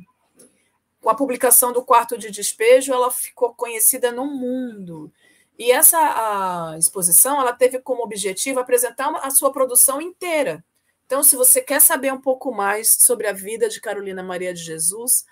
Com 1.08 1.12
a 1.12 1.15
publicação 1.15 1.72
do 1.72 1.86
Quarto 1.86 2.17
de 2.17 2.30
Despejo, 2.30 2.91
ela 2.91 3.10
ficou 3.10 3.54
conhecida 3.54 4.12
no 4.12 4.26
mundo. 4.26 5.10
E 5.58 5.72
essa 5.72 6.76
exposição, 6.78 7.39
ela 7.39 7.54
teve 7.54 7.80
como 7.80 8.04
objetivo 8.04 8.60
apresentar 8.60 9.15
a 9.24 9.32
sua 9.32 9.50
produção 9.54 10.02
inteira. 10.02 10.62
Então, 11.06 11.24
se 11.24 11.38
você 11.38 11.62
quer 11.62 11.80
saber 11.80 12.12
um 12.12 12.20
pouco 12.20 12.54
mais 12.54 12.98
sobre 13.00 13.26
a 13.26 13.32
vida 13.32 13.70
de 13.70 13.80
Carolina 13.80 14.22
Maria 14.22 14.54
de 14.54 14.62
Jesus, 14.62 15.24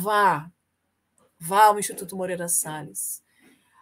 vá. 0.00 0.48
Vá 1.36 1.64
ao 1.64 1.80
Instituto 1.80 2.16
Moreira 2.16 2.48
Salles. 2.48 3.24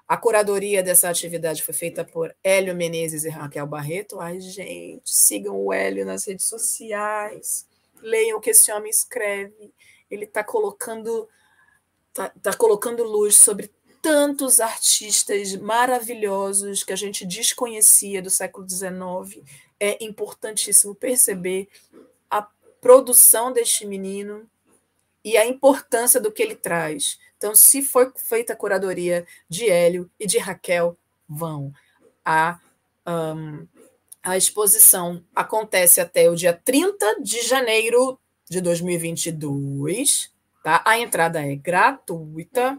A 0.08 0.16
curadoria 0.16 0.82
dessa 0.82 1.10
atividade 1.10 1.62
foi 1.62 1.74
feita 1.74 2.02
por 2.02 2.34
Hélio 2.42 2.74
Menezes 2.74 3.24
e 3.24 3.28
Raquel 3.28 3.66
Barreto. 3.66 4.18
Ai, 4.20 4.40
gente, 4.40 5.02
sigam 5.04 5.54
o 5.54 5.70
Hélio 5.70 6.06
nas 6.06 6.26
redes 6.26 6.46
sociais. 6.46 7.68
Leiam 8.00 8.38
o 8.38 8.40
que 8.40 8.52
esse 8.52 8.72
homem 8.72 8.88
escreve. 8.88 9.70
Ele 10.10 10.24
está 10.24 10.42
colocando, 10.42 11.28
tá, 12.12 12.32
tá 12.42 12.52
colocando 12.54 13.04
luz 13.04 13.36
sobre 13.36 13.70
tantos 14.02 14.60
artistas 14.60 15.54
maravilhosos 15.56 16.82
que 16.82 16.92
a 16.92 16.96
gente 16.96 17.26
desconhecia 17.26 18.22
do 18.22 18.30
século 18.30 18.66
XIX 18.68 19.44
é 19.80 20.02
importantíssimo 20.04 20.94
perceber 20.94 21.68
a 22.30 22.46
produção 22.80 23.50
deste 23.50 23.86
menino 23.86 24.48
e 25.24 25.36
a 25.36 25.46
importância 25.46 26.20
do 26.20 26.30
que 26.30 26.42
ele 26.42 26.54
traz. 26.54 27.18
Então, 27.36 27.54
se 27.54 27.82
foi 27.82 28.12
feita 28.14 28.52
a 28.52 28.56
curadoria 28.56 29.26
de 29.48 29.68
Hélio 29.68 30.10
e 30.20 30.26
de 30.26 30.38
Raquel, 30.38 30.96
vão. 31.26 31.72
A, 32.22 32.60
um, 33.06 33.66
a 34.22 34.36
exposição 34.36 35.24
acontece 35.34 36.00
até 36.00 36.28
o 36.28 36.36
dia 36.36 36.52
30 36.52 37.22
de 37.22 37.40
janeiro 37.42 38.19
de 38.50 38.60
2022. 38.60 40.30
Tá? 40.62 40.82
A 40.84 40.98
entrada 40.98 41.40
é 41.40 41.54
gratuita. 41.54 42.78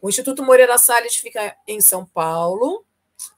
O 0.00 0.08
Instituto 0.08 0.42
Moreira 0.42 0.78
Salles 0.78 1.14
fica 1.16 1.54
em 1.68 1.80
São 1.80 2.04
Paulo, 2.04 2.84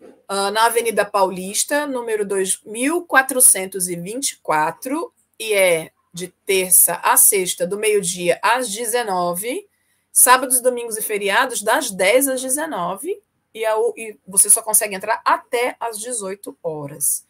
uh, 0.01 0.51
na 0.53 0.65
Avenida 0.67 1.05
Paulista, 1.05 1.87
número 1.87 2.25
2424, 2.25 5.13
e 5.39 5.53
é 5.53 5.93
de 6.13 6.29
terça 6.47 6.95
a 7.03 7.17
sexta, 7.17 7.67
do 7.67 7.79
meio-dia 7.79 8.39
às 8.43 8.71
19, 8.71 9.69
sábados, 10.11 10.63
domingos 10.63 10.97
e 10.97 11.03
feriados, 11.03 11.61
das 11.63 11.91
10 11.91 12.29
às 12.29 12.41
19, 12.41 13.21
e, 13.53 13.67
a, 13.67 13.75
e 13.97 14.17
você 14.27 14.49
só 14.49 14.63
consegue 14.63 14.95
entrar 14.95 15.21
até 15.25 15.77
às 15.79 15.99
18 15.99 16.57
horas. 16.63 17.27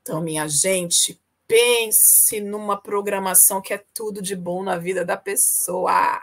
Então, 0.00 0.22
minha 0.22 0.48
gente, 0.48 1.20
pense 1.50 2.40
numa 2.40 2.80
programação 2.80 3.60
que 3.60 3.74
é 3.74 3.84
tudo 3.92 4.22
de 4.22 4.36
bom 4.36 4.62
na 4.62 4.78
vida 4.78 5.04
da 5.04 5.16
pessoa. 5.16 6.22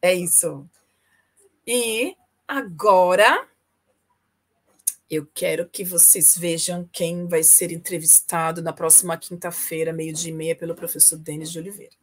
É 0.00 0.14
isso. 0.14 0.66
E 1.66 2.16
agora 2.48 3.46
eu 5.10 5.26
quero 5.34 5.68
que 5.68 5.84
vocês 5.84 6.34
vejam 6.34 6.88
quem 6.90 7.28
vai 7.28 7.42
ser 7.42 7.72
entrevistado 7.72 8.62
na 8.62 8.72
próxima 8.72 9.18
quinta-feira, 9.18 9.92
meio-dia 9.92 10.32
e 10.32 10.34
meia, 10.34 10.56
pelo 10.56 10.74
professor 10.74 11.18
Denis 11.18 11.52
de 11.52 11.58
Oliveira. 11.58 11.94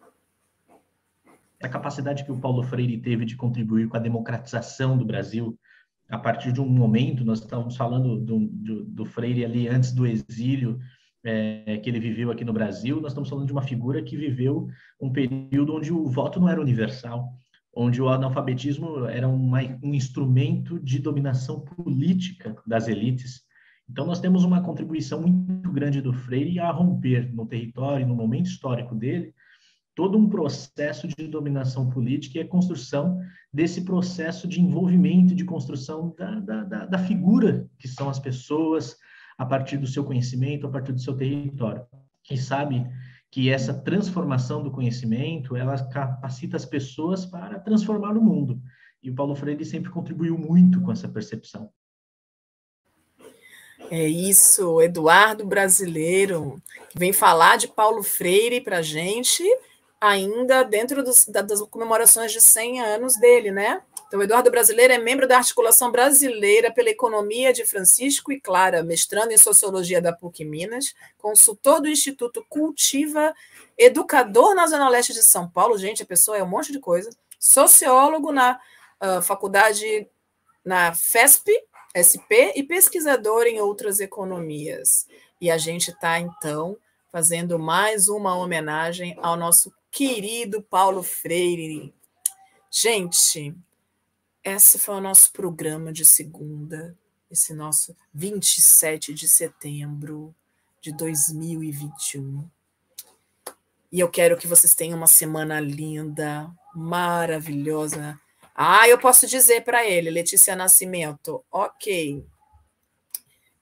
A 1.60 1.68
capacidade 1.68 2.24
que 2.24 2.32
o 2.32 2.40
Paulo 2.40 2.62
Freire 2.62 3.02
teve 3.02 3.26
de 3.26 3.36
contribuir 3.36 3.88
com 3.90 3.98
a 3.98 4.00
democratização 4.00 4.96
do 4.96 5.06
Brasil, 5.06 5.58
a 6.08 6.18
partir 6.18 6.52
de 6.52 6.62
um 6.62 6.68
momento, 6.68 7.26
nós 7.26 7.40
estávamos 7.40 7.76
falando 7.76 8.20
do, 8.20 8.40
do, 8.40 8.84
do 8.84 9.06
Freire 9.06 9.46
ali 9.46 9.68
antes 9.68 9.92
do 9.92 10.06
exílio, 10.06 10.80
é, 11.24 11.78
que 11.78 11.90
ele 11.90 12.00
viveu 12.00 12.32
aqui 12.32 12.44
no 12.44 12.54
Brasil, 12.54 13.00
nós 13.00 13.12
estamos 13.12 13.30
falando 13.30 13.46
de 13.46 13.52
uma 13.52 13.62
figura 13.62 14.02
que 14.02 14.18
viveu 14.18 14.68
um 15.00 15.12
período 15.12 15.76
onde 15.76 15.94
o 15.94 16.06
voto 16.08 16.40
não 16.40 16.50
era 16.50 16.62
universal 16.62 17.30
onde 17.74 18.02
o 18.02 18.10
analfabetismo 18.10 19.06
era 19.06 19.28
uma, 19.28 19.60
um 19.82 19.94
instrumento 19.94 20.80
de 20.80 21.00
dominação 21.00 21.62
política 21.62 22.56
das 22.68 22.88
elites. 22.88 23.42
Então, 23.90 24.06
nós 24.06 24.20
temos 24.20 24.44
uma 24.44 24.62
contribuição 24.62 25.22
muito 25.22 25.72
grande 25.72 26.02
do 26.02 26.14
Freire 26.14 26.60
a 26.60 26.72
romper 26.72 27.34
no 27.34 27.46
território, 27.46 28.08
no 28.08 28.16
momento 28.16 28.48
histórico 28.48 28.96
dele, 28.96 29.34
todo 29.96 30.18
um 30.18 30.30
processo 30.30 31.08
de 31.08 31.28
dominação 31.28 31.90
política 31.90 32.38
e 32.38 32.42
a 32.42 32.48
construção 32.48 33.20
desse 33.54 33.84
processo 33.84 34.48
de 34.48 34.62
envolvimento, 34.62 35.36
de 35.36 35.44
construção 35.44 36.14
da, 36.18 36.40
da, 36.40 36.86
da, 36.86 36.98
figura 37.00 37.68
que 37.78 37.88
são 37.88 38.10
as 38.10 38.18
pessoas, 38.18 38.96
a 39.42 39.46
partir 39.46 39.78
do 39.78 39.88
seu 39.88 40.04
conhecimento, 40.04 40.68
a 40.68 40.70
partir 40.70 40.92
do 40.92 41.02
seu 41.02 41.18
território. 41.18 41.84
Quem 42.24 42.38
sabe 42.38 42.86
que 43.32 43.50
essa 43.50 43.74
transformação 43.74 44.62
do 44.62 44.70
conhecimento 44.70 45.56
ela 45.56 45.84
capacita 45.90 46.58
as 46.58 46.64
pessoas 46.64 47.26
para 47.26 47.60
transformar 47.60 48.16
o 48.16 48.22
mundo. 48.22 48.62
E 49.02 49.10
o 49.10 49.16
Paulo 49.16 49.36
Freire 49.36 49.66
sempre 49.66 49.90
contribuiu 49.90 50.38
muito 50.38 50.80
com 50.80 50.92
essa 50.92 51.10
percepção. 51.10 51.72
É 53.90 54.08
isso, 54.08 54.80
Eduardo 54.80 55.44
Brasileiro, 55.44 56.62
que 56.92 57.00
vem 57.00 57.12
falar 57.12 57.58
de 57.58 57.68
Paulo 57.68 58.04
Freire 58.04 58.62
para 58.62 58.78
a 58.78 58.84
gente, 58.84 59.44
ainda 60.00 60.62
dentro 60.62 61.04
dos, 61.04 61.26
das 61.26 61.62
comemorações 61.62 62.32
de 62.32 62.40
100 62.40 62.80
anos 62.80 63.20
dele, 63.20 63.50
né? 63.50 63.82
Então, 64.12 64.22
Eduardo 64.22 64.52
Brasileiro 64.52 64.92
é 64.92 64.98
membro 64.98 65.26
da 65.26 65.38
Articulação 65.38 65.90
Brasileira 65.90 66.70
pela 66.70 66.90
Economia 66.90 67.54
de 67.54 67.64
Francisco 67.64 68.30
e 68.30 68.42
Clara, 68.42 68.84
mestrando 68.84 69.32
em 69.32 69.38
Sociologia 69.38 70.02
da 70.02 70.12
PUC 70.12 70.44
Minas, 70.44 70.94
consultor 71.18 71.80
do 71.80 71.88
Instituto 71.88 72.46
Cultiva, 72.50 73.34
educador 73.78 74.54
na 74.54 74.68
Zona 74.68 74.90
Leste 74.90 75.14
de 75.14 75.24
São 75.24 75.50
Paulo, 75.50 75.78
gente, 75.78 76.04
a 76.04 76.06
pessoa 76.06 76.36
é 76.36 76.44
um 76.44 76.50
monte 76.50 76.74
de 76.74 76.80
coisa, 76.82 77.10
sociólogo 77.40 78.34
na 78.34 78.60
uh, 79.02 79.22
faculdade, 79.22 80.06
na 80.66 80.94
FESP, 80.94 81.50
SP, 81.96 82.52
e 82.58 82.64
pesquisador 82.64 83.44
em 83.44 83.62
outras 83.62 84.02
economias. 84.02 85.08
E 85.40 85.50
a 85.50 85.58
gente 85.58 85.90
está, 85.90 86.20
então, 86.20 86.76
fazendo 87.10 87.58
mais 87.58 88.10
uma 88.10 88.36
homenagem 88.36 89.18
ao 89.22 89.38
nosso 89.38 89.74
querido 89.90 90.62
Paulo 90.62 91.02
Freire. 91.02 91.94
Gente, 92.70 93.56
esse 94.44 94.80
foi 94.80 94.96
o 94.96 95.02
nosso 95.02 95.32
programa 95.32 95.94
de 95.94 96.04
segunda, 96.04 96.98
esse 97.30 97.54
nosso 97.54 97.96
27 98.14 99.14
de 99.14 99.28
setembro 99.28 100.36
de 100.82 100.92
2021. 100.92 102.48
E 103.92 104.00
eu 104.00 104.10
quero 104.10 104.38
que 104.38 104.48
vocês 104.48 104.74
tenham 104.74 104.98
uma 104.98 105.08
semana 105.08 105.60
linda, 105.60 106.50
maravilhosa. 106.74 108.20
Ah, 108.56 108.88
eu 108.88 108.98
posso 108.98 109.28
dizer 109.28 109.64
para 109.64 109.86
ele, 109.86 110.10
Letícia 110.10 110.56
Nascimento, 110.56 111.44
ok. 111.52 112.26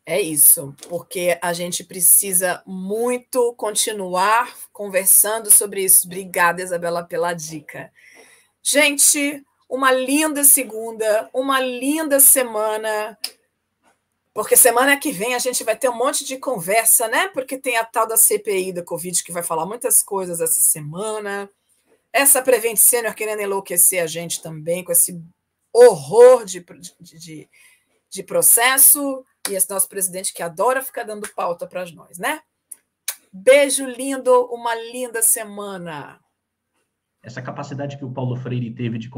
É 0.05 0.19
isso, 0.19 0.73
porque 0.87 1.37
a 1.41 1.53
gente 1.53 1.83
precisa 1.83 2.63
muito 2.65 3.53
continuar 3.53 4.55
conversando 4.71 5.51
sobre 5.51 5.83
isso. 5.83 6.07
Obrigada, 6.07 6.63
Isabela, 6.63 7.03
pela 7.03 7.33
dica. 7.33 7.91
Gente, 8.61 9.45
uma 9.69 9.91
linda 9.91 10.43
segunda, 10.43 11.29
uma 11.31 11.59
linda 11.59 12.19
semana. 12.19 13.17
Porque 14.33 14.55
semana 14.55 14.97
que 14.97 15.11
vem 15.11 15.35
a 15.35 15.39
gente 15.39 15.63
vai 15.63 15.75
ter 15.75 15.89
um 15.89 15.95
monte 15.95 16.25
de 16.25 16.37
conversa, 16.37 17.07
né? 17.07 17.27
Porque 17.27 17.57
tem 17.57 17.77
a 17.77 17.85
tal 17.85 18.07
da 18.07 18.17
CPI 18.17 18.73
da 18.73 18.83
Covid 18.83 19.23
que 19.23 19.31
vai 19.31 19.43
falar 19.43 19.65
muitas 19.65 20.01
coisas 20.01 20.41
essa 20.41 20.59
semana. 20.61 21.49
Essa 22.11 22.41
Prevent 22.41 22.77
Senior 22.77 23.13
querendo 23.13 23.41
enlouquecer 23.41 24.01
a 24.01 24.07
gente 24.07 24.41
também 24.41 24.83
com 24.83 24.91
esse 24.91 25.21
horror 25.71 26.43
de, 26.45 26.65
de, 26.99 27.47
de 28.09 28.23
processo. 28.23 29.23
E 29.47 29.53
esse 29.53 29.69
nosso 29.69 29.87
presidente 29.87 30.33
que 30.33 30.41
adora 30.41 30.81
ficar 30.81 31.03
dando 31.03 31.27
pauta 31.33 31.67
para 31.67 31.85
nós, 31.91 32.17
né? 32.17 32.41
Beijo 33.31 33.85
lindo, 33.85 34.45
uma 34.45 34.73
linda 34.73 35.21
semana. 35.21 36.19
Essa 37.21 37.41
capacidade 37.41 37.97
que 37.97 38.05
o 38.05 38.11
Paulo 38.11 38.35
Freire 38.37 38.73
teve 38.73 38.97
de 38.97 39.09